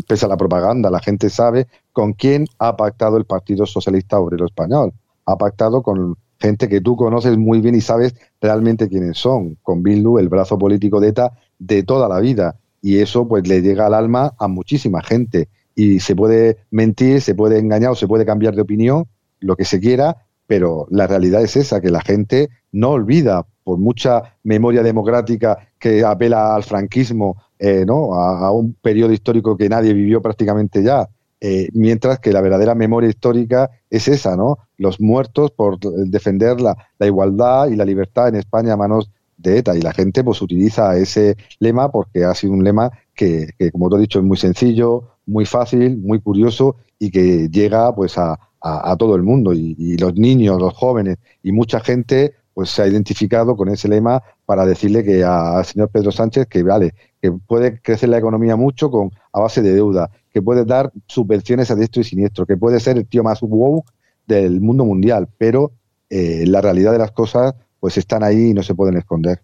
pese 0.07 0.25
a 0.25 0.29
la 0.29 0.37
propaganda. 0.37 0.89
La 0.89 0.99
gente 0.99 1.29
sabe 1.29 1.67
con 1.91 2.13
quién 2.13 2.45
ha 2.59 2.75
pactado 2.77 3.17
el 3.17 3.25
Partido 3.25 3.65
Socialista 3.65 4.19
Obrero 4.19 4.45
Español. 4.45 4.93
Ha 5.25 5.37
pactado 5.37 5.81
con 5.81 6.15
gente 6.39 6.67
que 6.67 6.81
tú 6.81 6.95
conoces 6.95 7.37
muy 7.37 7.61
bien 7.61 7.75
y 7.75 7.81
sabes 7.81 8.15
realmente 8.41 8.89
quiénes 8.89 9.17
son. 9.17 9.57
Con 9.61 9.83
Bildu, 9.83 10.17
el 10.17 10.29
brazo 10.29 10.57
político 10.57 10.99
de 10.99 11.09
ETA 11.09 11.31
de 11.59 11.83
toda 11.83 12.09
la 12.09 12.19
vida. 12.19 12.55
Y 12.81 12.99
eso 12.99 13.27
pues 13.27 13.47
le 13.47 13.61
llega 13.61 13.85
al 13.85 13.93
alma 13.93 14.33
a 14.39 14.47
muchísima 14.47 15.01
gente. 15.03 15.49
Y 15.75 15.99
se 15.99 16.15
puede 16.15 16.57
mentir, 16.71 17.21
se 17.21 17.35
puede 17.35 17.59
engañar 17.59 17.91
o 17.91 17.95
se 17.95 18.07
puede 18.07 18.25
cambiar 18.25 18.55
de 18.55 18.61
opinión, 18.61 19.05
lo 19.39 19.55
que 19.55 19.65
se 19.65 19.79
quiera, 19.79 20.17
pero 20.47 20.87
la 20.89 21.07
realidad 21.07 21.41
es 21.41 21.55
esa, 21.55 21.79
que 21.81 21.89
la 21.89 22.01
gente 22.01 22.49
no 22.71 22.89
olvida, 22.89 23.45
por 23.63 23.77
mucha 23.77 24.35
memoria 24.43 24.83
democrática 24.83 25.57
que 25.79 26.03
apela 26.03 26.55
al 26.55 26.63
franquismo, 26.63 27.37
eh, 27.59 27.85
¿no? 27.85 28.15
A, 28.15 28.51
un 28.51 28.73
periodo 28.73 29.13
histórico 29.13 29.55
que 29.55 29.69
nadie 29.69 29.93
vivió 29.93 30.21
prácticamente 30.21 30.83
ya, 30.83 31.07
eh, 31.39 31.69
mientras 31.73 32.19
que 32.19 32.31
la 32.31 32.41
verdadera 32.41 32.75
memoria 32.75 33.09
histórica 33.09 33.69
es 33.89 34.07
esa, 34.07 34.35
¿no? 34.35 34.57
Los 34.77 34.99
muertos 34.99 35.51
por 35.51 35.79
defender 35.79 36.59
la, 36.61 36.75
igualdad 36.99 37.67
y 37.67 37.75
la 37.75 37.85
libertad 37.85 38.29
en 38.29 38.35
España 38.35 38.73
a 38.73 38.77
manos 38.77 39.11
de 39.37 39.59
ETA. 39.59 39.75
Y 39.75 39.81
la 39.81 39.93
gente 39.93 40.23
pues 40.23 40.41
utiliza 40.41 40.95
ese 40.97 41.37
lema 41.59 41.91
porque 41.91 42.23
ha 42.23 42.33
sido 42.35 42.53
un 42.53 42.63
lema 42.63 42.91
que, 43.13 43.49
como 43.71 43.89
te 43.89 43.95
he 43.95 43.99
dicho, 43.99 44.19
es 44.19 44.25
muy 44.25 44.37
sencillo, 44.37 45.17
muy 45.25 45.45
fácil, 45.45 45.97
muy 45.97 46.19
curioso 46.19 46.77
y 46.99 47.09
que 47.11 47.49
llega 47.49 47.93
pues 47.93 48.17
a, 48.17 48.39
todo 48.97 49.15
el 49.15 49.23
mundo. 49.23 49.53
y, 49.53 49.97
los 49.97 50.13
niños, 50.15 50.59
los 50.59 50.73
jóvenes 50.73 51.17
y 51.41 51.51
mucha 51.51 51.79
gente 51.79 52.33
pues 52.53 52.69
se 52.69 52.81
ha 52.81 52.87
identificado 52.87 53.55
con 53.55 53.69
ese 53.69 53.87
lema 53.87 54.21
para 54.45 54.65
decirle 54.65 55.03
que 55.03 55.23
al 55.23 55.63
señor 55.65 55.89
Pedro 55.89 56.11
Sánchez 56.11 56.47
que 56.47 56.63
vale, 56.63 56.93
que 57.21 57.31
puede 57.31 57.79
crecer 57.79 58.09
la 58.09 58.17
economía 58.17 58.55
mucho 58.55 58.89
con 58.91 59.11
a 59.31 59.39
base 59.39 59.61
de 59.61 59.73
deuda, 59.73 60.09
que 60.33 60.41
puede 60.41 60.65
dar 60.65 60.91
subvenciones 61.07 61.71
a 61.71 61.75
diestro 61.75 62.01
y 62.01 62.05
siniestro, 62.05 62.45
que 62.45 62.57
puede 62.57 62.79
ser 62.79 62.97
el 62.97 63.07
tío 63.07 63.23
más 63.23 63.41
wow 63.41 63.83
del 64.27 64.61
mundo 64.61 64.85
mundial, 64.85 65.29
pero 65.37 65.71
eh, 66.09 66.45
la 66.47 66.61
realidad 66.61 66.91
de 66.91 66.97
las 66.97 67.11
cosas 67.11 67.55
pues 67.79 67.97
están 67.97 68.23
ahí 68.23 68.49
y 68.49 68.53
no 68.53 68.63
se 68.63 68.75
pueden 68.75 68.97
esconder. 68.97 69.41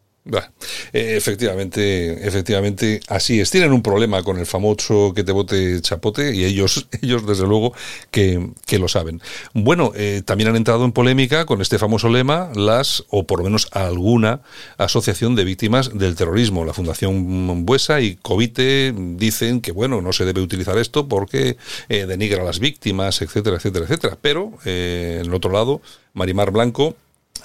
Eh, 0.94 1.16
efectivamente, 1.18 2.28
efectivamente, 2.28 3.00
así 3.08 3.40
es. 3.40 3.52
Tienen 3.52 3.72
un 3.72 3.82
problema 3.82 4.24
con 4.24 4.38
el 4.38 4.46
famoso 4.46 5.13
que 5.16 5.24
te 5.24 5.32
vote 5.32 5.82
chapote 5.82 6.36
y 6.36 6.46
ellos, 6.46 6.88
ellos 7.02 7.26
desde 7.26 7.48
luego, 7.48 7.74
que, 8.12 8.52
lo 8.78 8.88
saben. 8.88 9.22
Bueno, 9.54 9.92
eh, 9.96 10.22
también 10.24 10.50
han 10.50 10.56
entrado 10.56 10.86
en 10.86 10.92
polémica 10.92 11.46
con 11.46 11.62
este 11.62 11.80
famoso 11.80 12.10
lema 12.10 12.52
las, 12.56 13.06
o 13.10 13.26
por 13.26 13.40
lo 13.40 13.46
menos 13.46 13.68
alguna, 13.72 14.42
asociación 14.78 15.36
de 15.36 15.44
víctimas 15.44 15.98
del 15.98 16.16
terrorismo. 16.16 16.63
La 16.63 16.74
Fundación 16.74 17.66
Buesa 17.66 18.02
y 18.02 18.16
Covite 18.16 18.94
dicen 18.96 19.62
que, 19.62 19.72
bueno, 19.72 20.02
no 20.02 20.13
se 20.13 20.26
debe 20.26 20.42
utilizar 20.42 20.78
esto 20.78 21.08
porque 21.08 21.58
eh, 21.90 22.06
denigra 22.06 22.44
a 22.44 22.46
las 22.46 22.60
víctimas, 22.60 23.22
etcétera, 23.22 23.58
etcétera, 23.58 23.86
etcétera. 23.86 24.18
Pero, 24.22 24.54
en 24.66 25.26
el 25.26 25.34
otro 25.34 25.52
lado, 25.52 25.82
Marimar 26.13 26.52
Blanco 26.52 26.96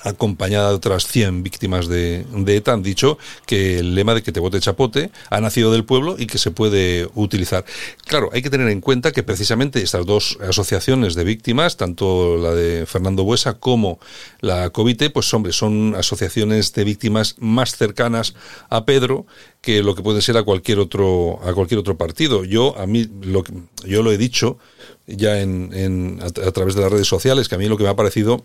acompañada 0.05 0.71
de 0.71 0.75
otras 0.75 1.07
100 1.07 1.43
víctimas 1.43 1.89
de, 1.89 2.25
ETA, 2.47 2.73
han 2.73 2.83
dicho 2.83 3.19
que 3.47 3.79
el 3.79 3.95
lema 3.95 4.15
de 4.15 4.23
que 4.23 4.33
te 4.33 4.41
vote 4.41 4.61
chapote 4.61 5.11
ha 5.31 5.41
nacido 5.41 5.73
del 5.73 5.85
pueblo 5.85 6.17
y 6.19 6.27
que 6.27 6.39
se 6.39 6.51
puede 6.51 7.09
utilizar. 7.15 7.65
Claro, 8.07 8.31
hay 8.33 8.43
que 8.43 8.51
tener 8.51 8.69
en 8.69 8.81
cuenta 8.81 9.13
que 9.13 9.23
precisamente 9.23 9.83
estas 9.83 10.07
dos 10.07 10.39
asociaciones 10.47 11.15
de 11.15 11.25
víctimas, 11.25 11.77
tanto 11.77 12.37
la 12.37 12.53
de 12.53 12.87
Fernando 12.87 13.25
Buesa 13.25 13.55
como 13.55 13.99
la 14.41 14.71
COVITE, 14.71 15.11
pues 15.11 15.33
hombre, 15.35 15.53
son 15.53 15.95
asociaciones 15.97 16.73
de 16.73 16.85
víctimas 16.85 17.37
más 17.39 17.77
cercanas 17.77 18.35
a 18.69 18.85
Pedro 18.85 19.27
que 19.61 19.83
lo 19.83 19.95
que 19.95 20.03
puede 20.03 20.23
ser 20.23 20.37
a 20.37 20.43
cualquier 20.43 20.81
otro 20.81 21.41
a 21.45 21.55
cualquier 21.55 21.79
otro 21.79 21.97
partido. 21.97 22.45
Yo 22.45 22.77
a 22.79 22.87
mí 22.87 23.09
lo 23.23 23.45
yo 23.85 24.03
lo 24.03 24.13
he 24.13 24.19
dicho 24.19 24.59
ya 25.07 25.41
en, 25.41 26.21
a 26.23 26.51
través 26.53 26.75
de 26.75 26.83
las 26.83 26.93
redes 26.93 27.09
sociales 27.09 27.49
que 27.49 27.55
a 27.55 27.59
mí 27.59 27.69
lo 27.69 27.77
que 27.77 27.85
me 27.85 27.91
ha 27.91 27.97
parecido 27.97 28.43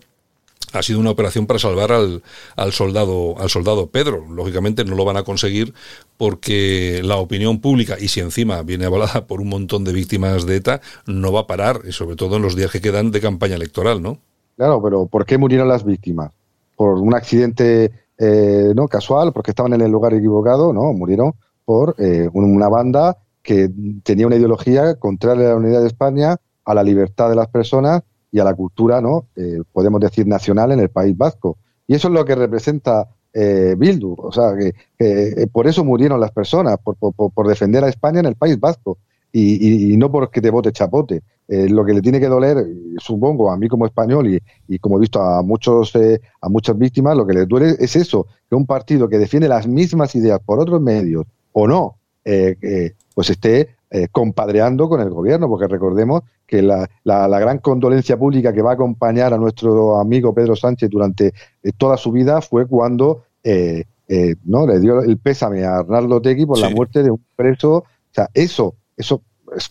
ha 0.72 0.82
sido 0.82 1.00
una 1.00 1.10
operación 1.10 1.46
para 1.46 1.58
salvar 1.58 1.92
al, 1.92 2.22
al, 2.56 2.72
soldado 2.72 3.38
al 3.38 3.48
soldado 3.48 3.88
Pedro. 3.88 4.24
Lógicamente 4.30 4.84
no 4.84 4.94
lo 4.96 5.04
van 5.04 5.16
a 5.16 5.22
conseguir 5.22 5.74
porque 6.16 7.00
la 7.02 7.16
opinión 7.16 7.60
pública 7.60 7.96
y 7.98 8.08
si 8.08 8.20
encima 8.20 8.62
viene 8.62 8.84
avalada 8.84 9.26
por 9.26 9.40
un 9.40 9.48
montón 9.48 9.84
de 9.84 9.92
víctimas 9.92 10.46
de 10.46 10.56
ETA 10.56 10.80
no 11.06 11.32
va 11.32 11.40
a 11.40 11.46
parar 11.46 11.80
y 11.86 11.92
sobre 11.92 12.16
todo 12.16 12.36
en 12.36 12.42
los 12.42 12.56
días 12.56 12.70
que 12.70 12.80
quedan 12.80 13.10
de 13.10 13.20
campaña 13.20 13.56
electoral, 13.56 14.02
¿no? 14.02 14.18
Claro, 14.56 14.82
pero 14.82 15.06
¿por 15.06 15.24
qué 15.24 15.38
murieron 15.38 15.68
las 15.68 15.84
víctimas? 15.84 16.32
Por 16.76 16.98
un 16.98 17.14
accidente 17.14 17.92
eh, 18.18 18.72
no 18.74 18.88
casual, 18.88 19.32
porque 19.32 19.52
estaban 19.52 19.72
en 19.72 19.80
el 19.80 19.90
lugar 19.90 20.14
equivocado, 20.14 20.72
no, 20.72 20.92
murieron 20.92 21.32
por 21.64 21.94
eh, 21.98 22.28
una 22.32 22.68
banda 22.68 23.18
que 23.42 23.70
tenía 24.02 24.26
una 24.26 24.36
ideología 24.36 24.96
contraria 24.96 25.46
a 25.46 25.50
la 25.50 25.56
unidad 25.56 25.80
de 25.80 25.86
España, 25.86 26.36
a 26.64 26.74
la 26.74 26.82
libertad 26.82 27.30
de 27.30 27.36
las 27.36 27.48
personas 27.48 28.02
y 28.30 28.38
a 28.38 28.44
la 28.44 28.54
cultura, 28.54 29.00
¿no? 29.00 29.26
Eh, 29.36 29.62
podemos 29.72 30.00
decir, 30.00 30.26
nacional 30.26 30.72
en 30.72 30.80
el 30.80 30.90
País 30.90 31.16
Vasco. 31.16 31.58
Y 31.86 31.94
eso 31.94 32.08
es 32.08 32.14
lo 32.14 32.24
que 32.24 32.34
representa 32.34 33.08
eh, 33.32 33.74
Bildu. 33.76 34.14
O 34.18 34.32
sea, 34.32 34.54
que, 34.56 34.74
eh, 34.98 35.46
por 35.52 35.66
eso 35.66 35.84
murieron 35.84 36.20
las 36.20 36.32
personas, 36.32 36.76
por, 36.82 36.96
por, 36.96 37.48
defender 37.48 37.84
a 37.84 37.88
España 37.88 38.20
en 38.20 38.26
el 38.26 38.34
País 38.34 38.58
Vasco. 38.58 38.98
Y, 39.30 39.92
y, 39.92 39.96
no 39.98 40.10
porque 40.10 40.40
te 40.40 40.50
vote 40.50 40.72
chapote. 40.72 41.22
Eh, 41.48 41.68
lo 41.68 41.84
que 41.84 41.92
le 41.92 42.00
tiene 42.00 42.18
que 42.18 42.28
doler, 42.28 42.66
supongo, 42.98 43.50
a 43.50 43.56
mí 43.58 43.68
como 43.68 43.86
español 43.86 44.26
y, 44.26 44.42
y 44.66 44.78
como 44.78 44.96
he 44.96 45.00
visto 45.00 45.20
a 45.20 45.42
muchos 45.42 45.92
a 46.40 46.48
muchas 46.48 46.78
víctimas, 46.78 47.16
lo 47.16 47.26
que 47.26 47.34
les 47.34 47.48
duele 47.48 47.76
es 47.78 47.94
eso, 47.96 48.26
que 48.48 48.56
un 48.56 48.66
partido 48.66 49.08
que 49.08 49.18
defiende 49.18 49.48
las 49.48 49.66
mismas 49.66 50.14
ideas 50.14 50.40
por 50.44 50.58
otros 50.58 50.80
medios 50.80 51.26
o 51.52 51.68
no, 51.68 51.96
pues 53.14 53.30
esté 53.30 53.76
compadreando 54.12 54.88
con 54.88 55.00
el 55.00 55.08
gobierno, 55.08 55.48
porque 55.48 55.66
recordemos 55.66 56.22
que 56.48 56.62
la, 56.62 56.88
la, 57.04 57.38
gran 57.38 57.58
condolencia 57.58 58.16
pública 58.16 58.54
que 58.54 58.62
va 58.62 58.70
a 58.70 58.74
acompañar 58.74 59.34
a 59.34 59.36
nuestro 59.36 60.00
amigo 60.00 60.34
Pedro 60.34 60.56
Sánchez 60.56 60.88
durante 60.88 61.34
eh, 61.62 61.72
toda 61.76 61.98
su 61.98 62.10
vida 62.10 62.40
fue 62.40 62.66
cuando 62.66 63.24
eh, 63.44 63.84
eh, 64.08 64.34
no 64.44 64.66
le 64.66 64.80
dio 64.80 65.02
el 65.02 65.18
pésame 65.18 65.64
a 65.64 65.76
Arnaldo 65.76 66.22
Tegui 66.22 66.46
por 66.46 66.58
la 66.58 66.70
muerte 66.70 67.02
de 67.02 67.10
un 67.10 67.22
preso. 67.36 67.76
O 67.76 67.84
sea, 68.10 68.30
eso, 68.32 68.76
eso 68.96 69.20
es, 69.54 69.70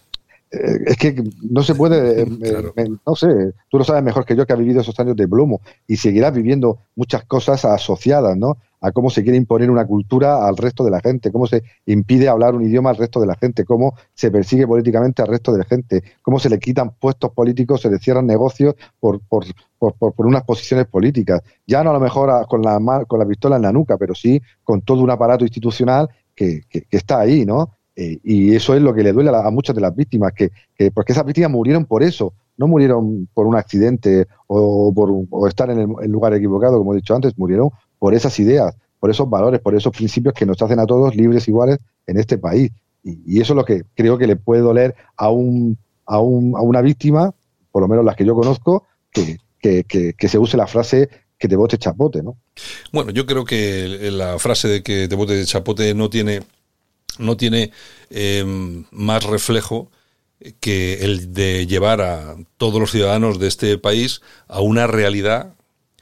es 0.52 0.98
que 0.98 1.24
no 1.50 1.64
se 1.64 1.74
puede, 1.74 2.26
no 3.06 3.16
sé, 3.16 3.54
tú 3.70 3.80
lo 3.80 3.84
sabes 3.84 4.04
mejor 4.04 4.24
que 4.24 4.36
yo 4.36 4.46
que 4.46 4.54
ha 4.54 4.58
vivido 4.58 4.82
esos 4.82 5.00
años 5.00 5.16
de 5.16 5.28
plomo 5.28 5.62
y 5.88 5.98
seguirás 5.98 6.32
viviendo 6.32 6.78
muchas 6.96 7.26
cosas 7.26 7.66
asociadas, 7.66 8.38
¿no? 8.38 8.58
A 8.82 8.92
cómo 8.92 9.10
se 9.10 9.24
quiere 9.24 9.38
imponer 9.38 9.72
una 9.72 9.86
cultura 9.86 10.48
al 10.48 10.58
resto 10.58 10.84
de 10.84 10.92
la 10.92 11.00
gente, 11.00 11.32
cómo 11.32 11.48
se 11.48 11.64
impide 11.86 12.28
hablar 12.28 12.56
un 12.56 12.64
idioma 12.64 12.92
al 12.92 12.98
resto 12.98 13.20
de 13.20 13.28
la 13.28 13.36
gente, 13.36 13.66
cómo 13.66 13.96
se 14.14 14.30
persigue 14.32 14.68
políticamente 14.68 15.22
al 15.22 15.28
resto 15.28 15.52
de 15.52 15.60
la 15.60 15.66
gente, 15.66 16.04
cómo 16.22 16.40
se 16.40 16.50
le 16.50 16.60
quitan 16.60 16.92
puestos 16.92 17.32
políticos, 17.32 17.82
se 17.82 17.90
le 17.90 17.98
cierran 17.98 18.28
negocios 18.28 18.76
por, 19.00 19.20
por, 19.22 19.46
por, 19.80 19.94
por 19.96 20.26
unas 20.26 20.44
posiciones 20.44 20.86
políticas. 20.88 21.42
Ya 21.66 21.84
no 21.84 21.90
a 21.90 21.94
lo 21.94 22.00
mejor 22.00 22.48
con 22.48 22.62
la, 22.62 23.06
con 23.08 23.20
la 23.20 23.26
pistola 23.26 23.56
en 23.56 23.64
la 23.64 23.72
nuca, 23.72 23.98
pero 23.98 24.14
sí 24.14 24.42
con 24.64 24.82
todo 24.82 25.02
un 25.02 25.10
aparato 25.10 25.44
institucional 25.44 26.10
que, 26.36 26.62
que, 26.70 26.86
está 26.92 27.20
ahí, 27.20 27.46
¿no? 27.46 27.78
Eh, 27.96 28.20
y 28.24 28.56
eso 28.56 28.76
es 28.76 28.82
lo 28.82 28.94
que 28.94 29.02
le 29.02 29.12
duele 29.12 29.32
a, 29.32 29.50
muchas 29.50 29.76
de 29.76 29.82
las 29.82 29.96
víctimas, 29.96 30.34
que, 30.34 30.52
que, 30.78 30.92
porque 30.92 31.14
esas 31.14 31.26
víctimas 31.26 31.50
murieron 31.50 31.86
por 31.86 32.04
eso, 32.04 32.34
no 32.56 32.68
murieron 32.68 33.28
por 33.34 33.48
un 33.48 33.56
accidente 33.56 34.28
o 34.46 34.94
por 34.94 35.10
o 35.30 35.48
estar 35.48 35.70
en 35.72 35.80
el 35.80 36.12
lugar 36.12 36.34
equivocado, 36.36 36.78
como 36.78 36.94
he 36.94 36.98
dicho 36.98 37.16
antes, 37.16 37.38
murieron 37.38 37.72
por 38.00 38.14
esas 38.14 38.40
ideas, 38.40 38.76
por 39.00 39.10
esos 39.10 39.30
valores, 39.30 39.60
por 39.60 39.76
esos 39.76 39.96
principios 39.96 40.34
que 40.34 40.46
nos 40.46 40.62
hacen 40.62 40.80
a 40.80 40.86
todos 40.86 41.16
libres 41.16 41.48
iguales 41.48 41.80
en 42.06 42.18
este 42.18 42.38
país. 42.38 42.72
Y, 43.04 43.40
eso 43.40 43.54
es 43.54 43.58
lo 43.58 43.66
que 43.66 43.84
creo 43.96 44.18
que 44.18 44.28
le 44.28 44.36
puede 44.36 44.62
doler 44.62 44.96
a, 45.16 45.30
un, 45.30 45.78
a, 46.06 46.20
un, 46.20 46.56
a 46.56 46.62
una 46.62 46.82
víctima, 46.82 47.34
por 47.72 47.82
lo 47.82 47.88
menos 47.88 48.04
las 48.04 48.16
que 48.16 48.26
yo 48.26 48.36
conozco, 48.36 48.86
que, 49.12 49.38
que, 49.62 50.28
se 50.28 50.38
use 50.38 50.58
la 50.58 50.68
frase 50.68 51.10
que 51.38 51.48
te 51.48 51.56
bote 51.56 51.78
chapote, 51.78 52.24
¿no? 52.24 52.38
Bueno, 52.92 53.12
yo 53.12 53.26
creo 53.26 53.46
que 53.46 54.10
la 54.12 54.40
frase 54.40 54.68
de 54.68 54.84
que 54.84 55.08
te 55.08 55.16
bote 55.16 55.46
chapote 55.46 55.94
no 55.94 56.10
tiene, 56.10 56.42
no 57.20 57.38
tiene 57.38 57.72
em, 58.10 58.86
más 58.92 59.24
reflejo 59.24 59.90
que 60.60 61.06
el 61.06 61.34
de 61.34 61.66
llevar 61.66 62.02
a 62.02 62.36
todos 62.58 62.80
los 62.80 62.92
ciudadanos 62.92 63.40
de 63.40 63.48
este 63.48 63.78
país 63.78 64.22
a 64.48 64.62
una 64.62 64.88
realidad 64.88 65.54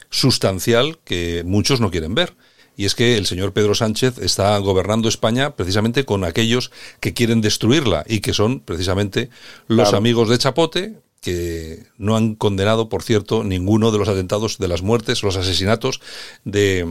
sustancial 0.10 1.00
que 1.04 1.44
muchos 1.46 1.82
no 1.82 1.92
quieren 1.92 2.16
ver. 2.16 2.36
Y 2.78 2.86
es 2.86 2.96
que 2.96 3.18
el 3.18 3.26
señor 3.26 3.54
Pedro 3.54 3.74
Sánchez 3.74 4.18
está 4.18 4.58
gobernando 4.58 5.08
España 5.08 5.56
precisamente 5.56 6.04
con 6.04 6.26
aquellos 6.26 6.72
que 7.00 7.14
quieren 7.14 7.40
destruirla 7.40 8.04
y 8.08 8.20
que 8.20 8.34
son 8.34 8.60
precisamente 8.60 9.30
los 9.68 9.94
amigos 9.94 10.30
de 10.30 10.38
Chapote, 10.38 10.96
que 11.26 11.80
no 11.98 12.16
han 12.16 12.36
condenado, 12.36 12.88
por 12.88 13.02
cierto, 13.02 13.44
ninguno 13.44 13.92
de 13.92 13.98
los 13.98 14.08
atentados, 14.08 14.60
de 14.60 14.68
las 14.68 14.84
muertes, 14.84 15.24
los 15.24 15.38
asesinatos 15.38 16.00
de, 16.44 16.86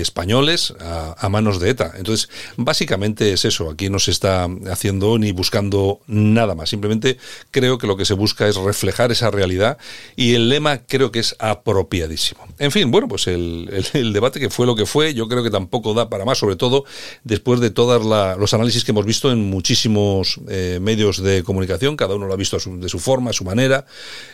españoles 0.00 0.72
a, 0.78 1.28
manos 1.28 1.58
de 1.58 1.70
ETA. 1.70 1.94
Entonces, 1.96 2.28
básicamente 2.56 3.32
es 3.32 3.44
eso. 3.44 3.70
Aquí 3.70 3.90
no 3.90 3.98
se 3.98 4.12
está 4.12 4.46
haciendo 4.70 5.18
ni 5.18 5.32
buscando 5.32 5.98
nada 6.06 6.54
más. 6.54 6.70
Simplemente 6.70 7.18
creo 7.50 7.78
que 7.78 7.88
lo 7.88 7.96
que 7.96 8.04
se 8.04 8.14
busca 8.14 8.46
es 8.46 8.54
reflejar 8.54 9.10
esa 9.10 9.32
realidad 9.32 9.78
y 10.14 10.34
el 10.34 10.48
lema 10.48 10.78
creo 10.86 11.10
que 11.10 11.18
es 11.18 11.34
apropiadísimo. 11.40 12.46
En 12.60 12.70
fin, 12.70 12.92
bueno, 12.92 13.08
pues 13.08 13.26
el, 13.26 13.66
debate 14.12 14.38
que 14.38 14.48
fue 14.48 14.64
lo 14.64 14.76
que 14.76 14.86
fue, 14.86 15.12
yo 15.12 15.26
creo 15.26 15.42
que 15.42 15.50
tampoco 15.50 15.92
da 15.92 16.08
para 16.08 16.24
más, 16.24 16.38
sobre 16.38 16.54
todo 16.54 16.84
después 17.24 17.58
de 17.58 17.70
todos 17.70 18.04
los 18.38 18.54
análisis 18.54 18.84
que 18.84 18.92
hemos 18.92 19.06
visto 19.06 19.32
en 19.32 19.50
muchísimos 19.50 20.40
eh, 20.48 20.78
medios 20.80 21.20
de 21.20 21.42
comunicación. 21.42 21.96
Cada 21.96 22.14
uno 22.14 22.28
lo 22.28 22.32
ha 22.32 22.36
visto 22.36 22.58
de 22.64 22.88
su 22.88 23.00
forma, 23.00 23.30
a 23.30 23.32
su 23.32 23.42
manera 23.42 23.71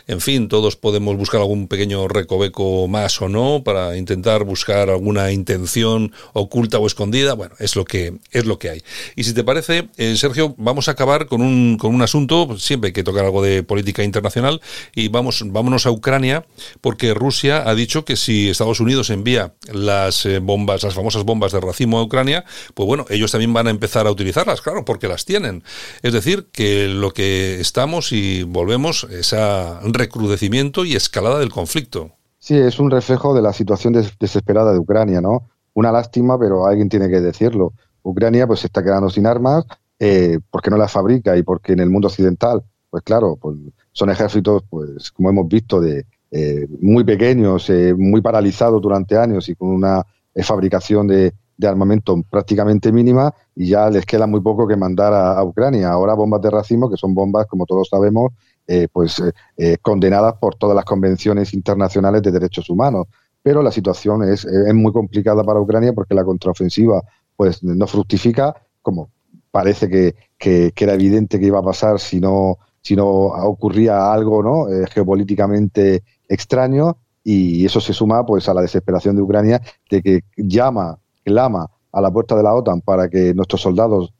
en 0.07 0.21
fin, 0.21 0.47
todos 0.47 0.75
podemos 0.75 1.17
buscar 1.17 1.41
algún 1.41 1.67
pequeño 1.67 2.07
recoveco 2.07 2.87
más 2.87 3.21
o 3.21 3.29
no 3.29 3.63
para 3.63 3.95
intentar 3.97 4.43
buscar 4.43 4.89
alguna 4.89 5.31
intención 5.31 6.13
oculta 6.33 6.79
o 6.79 6.87
escondida. 6.87 7.33
Bueno, 7.33 7.55
es 7.59 7.75
lo 7.75 7.85
que 7.85 8.13
es 8.31 8.45
lo 8.45 8.57
que 8.59 8.69
hay. 8.69 8.83
Y 9.15 9.23
si 9.23 9.33
te 9.33 9.43
parece, 9.43 9.89
eh, 9.97 10.15
Sergio, 10.15 10.55
vamos 10.57 10.87
a 10.87 10.91
acabar 10.91 11.27
con 11.27 11.41
un, 11.41 11.77
con 11.77 11.93
un 11.93 12.01
asunto, 12.01 12.57
siempre 12.57 12.87
hay 12.89 12.93
que 12.93 13.03
tocar 13.03 13.25
algo 13.25 13.41
de 13.41 13.63
política 13.63 14.03
internacional 14.03 14.61
y 14.95 15.07
vamos 15.09 15.43
vámonos 15.45 15.85
a 15.85 15.91
Ucrania 15.91 16.45
porque 16.81 17.13
Rusia 17.13 17.69
ha 17.69 17.75
dicho 17.75 18.05
que 18.05 18.15
si 18.15 18.49
Estados 18.49 18.79
Unidos 18.79 19.09
envía 19.09 19.53
las 19.71 20.25
eh, 20.25 20.39
bombas, 20.39 20.83
las 20.83 20.93
famosas 20.93 21.23
bombas 21.23 21.51
de 21.51 21.59
racimo 21.59 21.99
a 21.99 22.03
Ucrania, 22.03 22.45
pues 22.73 22.87
bueno, 22.87 23.05
ellos 23.09 23.31
también 23.31 23.53
van 23.53 23.67
a 23.67 23.69
empezar 23.69 24.07
a 24.07 24.11
utilizarlas, 24.11 24.61
claro, 24.61 24.85
porque 24.85 25.07
las 25.07 25.25
tienen. 25.25 25.63
Es 26.01 26.13
decir, 26.13 26.47
que 26.51 26.87
lo 26.87 27.11
que 27.11 27.59
estamos 27.59 28.11
y 28.11 28.43
volvemos 28.43 29.07
es 29.19 29.35
recrudecimiento 29.83 30.85
y 30.85 30.95
escalada 30.95 31.39
del 31.39 31.49
conflicto. 31.49 32.11
Sí, 32.39 32.57
es 32.57 32.79
un 32.79 32.89
reflejo 32.89 33.33
de 33.33 33.41
la 33.41 33.53
situación 33.53 33.93
desesperada 34.19 34.71
de 34.71 34.79
Ucrania, 34.79 35.21
¿no? 35.21 35.49
Una 35.73 35.91
lástima, 35.91 36.39
pero 36.39 36.65
alguien 36.65 36.89
tiene 36.89 37.09
que 37.09 37.19
decirlo. 37.19 37.73
Ucrania 38.01 38.47
pues 38.47 38.61
se 38.61 38.67
está 38.67 38.81
quedando 38.81 39.09
sin 39.09 39.25
armas 39.25 39.65
eh, 39.99 40.39
porque 40.49 40.69
no 40.69 40.77
las 40.77 40.91
fabrica 40.91 41.35
y 41.37 41.43
porque 41.43 41.73
en 41.73 41.81
el 41.81 41.89
mundo 41.89 42.07
occidental, 42.07 42.63
pues 42.89 43.03
claro, 43.03 43.37
pues, 43.39 43.57
son 43.91 44.09
ejércitos, 44.09 44.63
pues 44.69 45.11
como 45.11 45.29
hemos 45.29 45.47
visto, 45.47 45.81
de 45.81 46.05
eh, 46.31 46.67
muy 46.79 47.03
pequeños, 47.03 47.69
eh, 47.69 47.93
muy 47.97 48.21
paralizados 48.21 48.81
durante 48.81 49.17
años 49.17 49.49
y 49.49 49.55
con 49.55 49.69
una 49.69 50.05
fabricación 50.41 51.07
de, 51.07 51.33
armamento 51.61 52.15
prácticamente 52.29 52.89
mínima 52.89 53.33
y 53.53 53.67
ya 53.67 53.89
les 53.89 54.05
queda 54.05 54.25
muy 54.25 54.39
poco 54.39 54.65
que 54.65 54.77
mandar 54.77 55.11
a, 55.11 55.37
a, 55.37 55.43
Ucrania. 55.43 55.91
Ahora 55.91 56.13
bombas 56.13 56.41
de 56.41 56.49
racimo, 56.49 56.89
que 56.89 56.95
son 56.95 57.13
bombas, 57.13 57.47
como 57.47 57.65
todos 57.65 57.89
sabemos, 57.89 58.31
eh, 58.71 58.87
pues 58.93 59.17
eh, 59.17 59.31
eh, 59.57 59.77
condenadas 59.81 60.35
por 60.39 60.53
todas 60.53 60.75
las 60.75 60.85
convenciones 60.85 61.55
internacionales 61.55 62.21
de 62.21 62.31
derechos 62.31 62.69
humanos. 62.69 63.07
Pero 63.41 63.63
la 63.63 63.71
situación 63.71 64.21
es, 64.31 64.45
muy 64.75 64.93
complicada 64.93 65.43
para 65.43 65.59
Ucrania 65.59 65.91
porque 65.91 66.13
la 66.13 66.23
contraofensiva 66.23 67.01
pues 67.35 67.63
no 67.63 67.87
fructifica, 67.87 68.53
como 68.83 69.09
parece 69.49 69.89
que, 69.89 70.13
era 70.77 70.93
evidente 70.93 71.39
que 71.39 71.47
iba 71.47 71.57
a 71.57 71.63
pasar 71.63 71.99
si 71.99 72.19
no, 72.19 72.59
si 72.79 72.95
no 72.95 73.07
ocurría 73.07 74.13
algo 74.13 74.43
¿no? 74.43 74.67
geopolíticamente 74.91 76.03
extraño 76.27 76.97
y 77.23 77.65
eso 77.65 77.81
se 77.81 77.93
suma 77.93 78.23
pues 78.23 78.47
a 78.49 78.53
la 78.53 78.61
desesperación 78.61 79.15
de 79.15 79.23
Ucrania 79.23 79.59
de 79.89 80.03
que 80.03 80.19
llama, 80.37 80.99
clama 81.23 81.65
a 81.91 82.01
la 82.01 82.11
puerta 82.11 82.35
de 82.35 82.43
la 82.43 82.53
OTAN 82.53 82.81
para 82.81 83.09
que 83.09 83.33
nuestros 83.33 83.61
soldados 83.61 84.13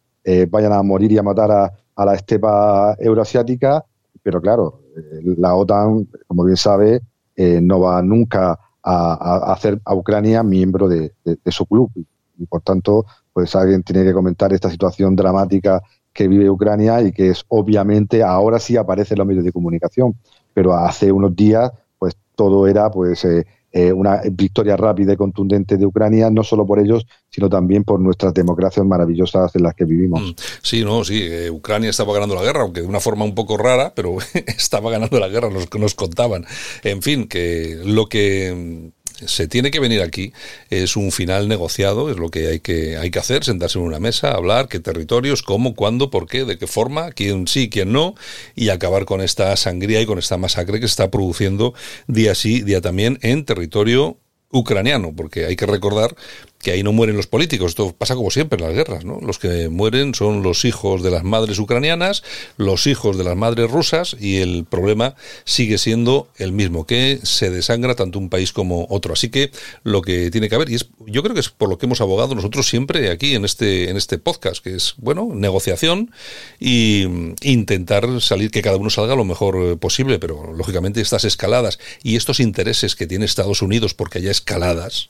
vayan 0.50 0.74
a 0.74 0.82
morir 0.82 1.12
y 1.12 1.20
a 1.20 1.24
matar 1.24 1.52
a, 1.52 1.72
a 1.96 2.06
la 2.06 2.16
estepa 2.16 2.96
euroasiática 3.00 3.86
pero 4.22 4.42
claro, 4.42 4.82
eh, 4.96 5.36
la 5.38 5.56
OTAN, 5.56 6.08
como 6.28 6.44
bien 6.44 6.58
sabe, 6.58 7.02
eh, 7.36 7.60
no 7.62 7.80
va 7.80 8.02
nunca 8.02 8.60
a, 8.84 9.54
hacer 9.54 9.80
a 9.86 9.96
Ucrania 9.96 10.44
miembro 10.44 10.88
de, 10.88 11.14
su 11.48 11.66
club. 11.66 11.92
Y, 12.38 12.46
por 12.46 12.62
tanto, 12.62 13.06
pues 13.34 13.56
alguien 13.56 13.84
tiene 13.84 14.04
que 14.04 14.14
comentar 14.14 14.54
esta 14.54 14.70
situación 14.70 15.16
dramática 15.16 15.82
que 16.14 16.28
vive 16.28 16.50
Ucrania 16.50 17.02
y 17.02 17.12
que 17.12 17.30
es 17.30 17.46
obviamente 17.50 18.24
ahora 18.24 18.60
sí 18.60 18.78
aparece 18.78 19.14
en 19.14 19.20
los 19.20 19.28
medios 19.28 19.46
de 19.46 19.52
comunicación, 19.52 20.16
pero 20.54 20.76
hace 20.76 21.12
unos 21.12 21.36
días 21.36 21.72
pues 21.98 22.16
todo 22.36 22.68
era 22.68 22.90
pues 22.90 23.24
eh, 23.26 23.46
eh, 23.72 23.92
una 23.94 24.22
victoria 24.32 24.76
rápida 24.76 25.14
y 25.14 25.18
contundente 25.18 25.78
de 25.78 25.86
Ucrania, 25.86 26.30
no 26.30 26.44
solo 26.44 26.66
por 26.66 26.80
ellos, 26.80 27.06
sino 27.30 27.50
también 27.50 27.84
por 27.84 28.00
nuestras 28.00 28.34
democracias 28.34 28.86
maravillosas 28.86 29.56
en 29.56 29.64
las 29.64 29.76
que 29.76 29.86
vivimos. 29.86 30.22
Mm, 30.22 30.36
sí, 30.62 30.84
no, 30.84 31.04
sí, 31.04 31.22
eh, 31.22 31.52
Ucrania 31.52 31.92
estaba 31.92 32.14
ganando 32.14 32.36
la 32.36 32.42
guerra, 32.42 32.62
aunque 32.62 32.82
de 32.82 32.88
una 32.88 33.00
forma 33.00 33.26
un 33.26 33.36
poco 33.36 33.58
rara, 33.58 33.94
pero 33.96 34.18
estaba 34.48 34.90
ganando 34.90 35.20
la 35.20 35.28
guerra, 35.28 35.50
que 35.70 35.80
nos 35.80 35.94
contaban. 35.94 36.46
En 36.84 37.02
fin, 37.02 37.28
que 37.28 37.80
lo 37.86 38.08
que 38.08 38.92
se 39.28 39.48
tiene 39.48 39.72
que 39.72 39.80
venir 39.80 40.02
aquí, 40.02 40.34
es 40.70 40.96
un 40.96 41.12
final 41.12 41.48
negociado, 41.48 42.10
es 42.10 42.18
lo 42.18 42.30
que 42.30 42.48
hay 42.48 42.60
que, 42.60 42.98
hay 42.98 43.12
que 43.12 43.20
hacer, 43.20 43.44
sentarse 43.44 43.80
en 43.80 43.86
una 43.86 44.00
mesa, 44.00 44.32
hablar 44.32 44.68
qué 44.68 44.80
territorios, 44.80 45.42
cómo, 45.42 45.76
cuándo, 45.76 46.10
por 46.10 46.28
qué, 46.28 46.46
de 46.46 46.58
qué 46.58 46.68
forma, 46.68 47.12
quién 47.12 47.48
sí, 47.48 47.70
quién 47.70 47.92
no, 47.92 48.16
y 48.56 48.70
acabar 48.70 49.06
con 49.06 49.22
esta 49.22 49.56
sangría 49.56 50.02
y 50.02 50.06
con 50.06 50.20
esta 50.20 50.38
masacre 50.38 50.80
que 50.80 50.88
se 50.88 50.92
está 50.92 51.12
produciendo 51.12 51.74
día 52.08 52.36
sí, 52.36 52.62
día 52.62 52.82
también 52.82 53.20
en 53.22 53.46
territorio 53.46 54.18
ucraniano, 54.52 55.14
porque 55.16 55.46
hay 55.46 55.56
que 55.56 55.66
recordar 55.66 56.16
que 56.60 56.72
ahí 56.72 56.84
no 56.84 56.92
mueren 56.92 57.16
los 57.16 57.28
políticos, 57.28 57.72
esto 57.72 57.96
pasa 57.98 58.16
como 58.16 58.32
siempre 58.32 58.58
en 58.60 58.66
las 58.66 58.76
guerras, 58.76 59.06
¿no? 59.06 59.20
Los 59.22 59.40
que 59.40 59.70
mueren 59.70 60.14
son 60.14 60.44
los 60.44 60.66
hijos 60.66 61.02
de 61.02 61.10
las 61.10 61.24
madres 61.24 61.58
ucranianas, 61.58 62.24
los 62.58 62.86
hijos 62.86 63.18
de 63.18 63.24
las 63.24 63.38
madres 63.38 63.72
rusas 63.72 64.18
y 64.20 64.38
el 64.38 64.66
problema 64.66 65.16
sigue 65.46 65.78
siendo 65.78 66.28
el 66.38 66.52
mismo, 66.52 66.86
que 66.86 67.20
se 67.24 67.50
desangra 67.50 67.96
tanto 67.96 68.20
un 68.20 68.30
país 68.30 68.52
como 68.52 68.88
otro. 68.90 69.14
Así 69.14 69.30
que 69.30 69.52
lo 69.84 70.02
que 70.02 70.32
tiene 70.32 70.50
que 70.50 70.56
haber, 70.56 70.70
y 70.70 70.76
es, 70.76 70.90
yo 71.08 71.24
creo 71.24 71.34
que 71.34 71.40
es 71.40 71.50
por 71.50 71.70
lo 71.70 71.78
que 71.78 71.86
hemos 71.86 72.02
abogado 72.02 72.36
nosotros 72.36 72.68
siempre 72.68 73.10
aquí 73.10 73.36
en 73.36 73.46
este, 73.46 73.90
en 73.90 73.96
este 73.96 74.18
podcast, 74.18 74.62
que 74.62 74.76
es, 74.76 74.96
bueno, 74.98 75.30
negociación 75.34 76.12
y 76.60 77.06
intentar 77.42 78.22
salir, 78.22 78.52
que 78.52 78.62
cada 78.62 78.78
uno 78.78 78.90
salga 78.90 79.16
lo 79.16 79.24
mejor 79.24 79.56
eh, 79.58 79.78
posible, 79.78 80.20
pero 80.20 80.54
lógicamente 80.54 81.00
estas 81.00 81.24
escaladas 81.24 81.80
y 82.04 82.18
estos 82.18 82.42
intereses 82.42 82.96
que 82.96 83.08
tiene 83.08 83.26
Estados 83.26 83.62
Unidos 83.62 83.94
porque 83.94 84.20
haya 84.20 84.32
escaladas, 84.32 85.10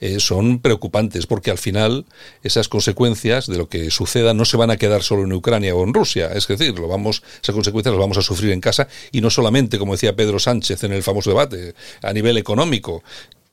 eh, 0.00 0.20
son 0.20 0.60
preocupantes 0.60 1.26
porque 1.26 1.50
al 1.50 1.58
final 1.58 2.04
esas 2.42 2.68
consecuencias 2.68 3.46
de 3.46 3.56
lo 3.56 3.68
que 3.68 3.90
suceda 3.90 4.34
no 4.34 4.44
se 4.44 4.56
van 4.56 4.70
a 4.70 4.76
quedar 4.76 5.02
solo 5.02 5.24
en 5.24 5.32
Ucrania 5.32 5.74
o 5.74 5.84
en 5.84 5.94
Rusia. 5.94 6.30
Es 6.32 6.46
decir, 6.46 6.78
lo 6.78 6.88
vamos, 6.88 7.22
esas 7.42 7.54
consecuencias 7.54 7.92
las 7.92 8.00
vamos 8.00 8.18
a 8.18 8.22
sufrir 8.22 8.52
en 8.52 8.60
casa 8.60 8.88
y 9.12 9.20
no 9.20 9.30
solamente, 9.30 9.78
como 9.78 9.92
decía 9.92 10.16
Pedro 10.16 10.38
Sánchez 10.38 10.84
en 10.84 10.92
el 10.92 11.02
famoso 11.02 11.30
debate, 11.30 11.74
a 12.02 12.12
nivel 12.12 12.36
económico, 12.38 13.02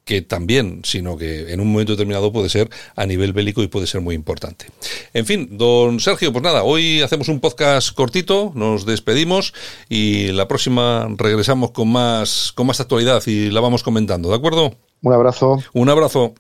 que 0.04 0.22
también, 0.22 0.82
sino 0.84 1.18
que 1.18 1.54
en 1.54 1.60
un 1.60 1.72
momento 1.72 1.94
determinado 1.94 2.32
puede 2.32 2.50
ser 2.50 2.70
a 2.96 3.06
nivel 3.06 3.34
bélico 3.34 3.62
y 3.62 3.68
puede 3.68 3.88
ser 3.88 4.02
muy 4.02 4.16
importante. 4.16 4.66
En 5.14 5.26
fin, 5.26 5.58
don 5.58 6.00
Sergio, 6.00 6.32
pues 6.32 6.44
nada, 6.44 6.64
hoy 6.64 7.02
hacemos 7.02 7.28
un 7.28 7.40
podcast 7.40 7.94
cortito, 7.94 8.52
nos 8.56 8.86
despedimos 8.86 9.54
y 9.90 10.32
la 10.32 10.48
próxima 10.48 11.08
regresamos 11.18 11.72
con 11.72 11.92
más, 11.92 12.52
con 12.56 12.68
más 12.68 12.80
actualidad 12.80 13.22
y 13.28 13.52
la 13.52 13.62
vamos 13.62 13.84
comentando, 13.84 14.30
¿de 14.30 14.36
acuerdo? 14.36 14.76
Un 15.04 15.14
abrazo. 15.14 15.58
Un 15.74 15.90
abrazo. 15.90 16.36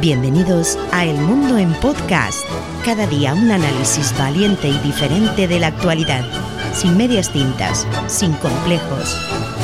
Bienvenidos 0.00 0.78
a 0.92 1.04
El 1.04 1.18
Mundo 1.18 1.58
en 1.58 1.74
Podcast. 1.74 2.46
Cada 2.86 3.06
día 3.06 3.34
un 3.34 3.50
análisis 3.50 4.16
valiente 4.16 4.68
y 4.68 4.78
diferente 4.78 5.46
de 5.46 5.60
la 5.60 5.66
actualidad, 5.66 6.24
sin 6.72 6.96
medias 6.96 7.30
tintas, 7.30 7.86
sin 8.06 8.32
complejos. 8.34 9.14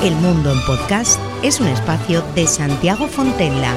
El 0.03 0.14
Mundo 0.16 0.53
en 0.53 0.61
Podcast 0.66 1.18
es 1.42 1.59
un 1.59 1.68
espacio 1.68 2.23
de 2.35 2.47
Santiago 2.47 3.07
Fontenla. 3.07 3.75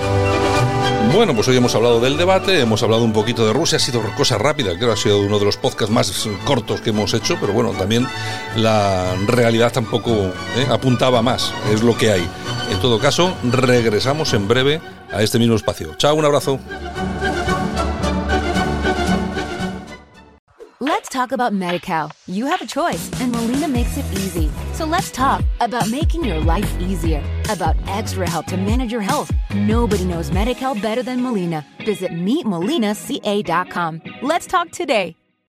Bueno, 1.13 1.33
pues 1.33 1.47
hoy 1.47 1.57
hemos 1.57 1.73
hablado 1.75 1.99
del 1.99 2.17
debate, 2.17 2.59
hemos 2.59 2.83
hablado 2.83 3.03
un 3.03 3.13
poquito 3.13 3.45
de 3.47 3.53
Rusia, 3.53 3.77
ha 3.77 3.79
sido 3.79 4.01
cosa 4.15 4.37
rápida, 4.37 4.75
creo 4.75 4.89
que 4.89 4.93
ha 4.93 4.97
sido 4.97 5.19
uno 5.19 5.39
de 5.39 5.45
los 5.45 5.57
podcasts 5.57 5.93
más 5.93 6.27
cortos 6.43 6.81
que 6.81 6.89
hemos 6.89 7.13
hecho, 7.13 7.37
pero 7.39 7.53
bueno, 7.53 7.71
también 7.71 8.07
la 8.55 9.15
realidad 9.25 9.71
tampoco 9.71 10.11
¿eh? 10.11 10.67
apuntaba 10.69 11.21
más, 11.21 11.53
es 11.71 11.81
lo 11.83 11.97
que 11.97 12.11
hay. 12.11 12.29
En 12.69 12.79
todo 12.79 12.99
caso, 12.99 13.33
regresamos 13.43 14.33
en 14.33 14.47
breve 14.47 14.81
a 15.11 15.21
este 15.21 15.39
mismo 15.39 15.55
espacio. 15.55 15.95
Chao, 15.95 16.15
un 16.15 16.25
abrazo. 16.25 16.59
Choice, 22.67 23.25
Molina. 23.27 23.67
So 24.75 24.83
let's 24.83 25.09
talk 25.09 25.41
about 25.61 25.89
making 25.89 26.25
your 26.25 26.41
life 26.41 26.69
easier, 26.81 27.23
about 27.49 27.77
extra 27.87 28.29
help 28.29 28.45
to 28.47 28.57
manage 28.57 28.91
your 28.91 28.99
health. 28.99 29.31
Nobody 29.55 30.03
knows 30.03 30.31
MediCal 30.31 30.81
better 30.81 31.01
than 31.01 31.23
Molina. 31.23 31.65
Visit 31.85 32.11
meetmolinaca.com. 32.11 34.01
Let's 34.21 34.45
talk 34.47 34.71
today. 34.71 35.15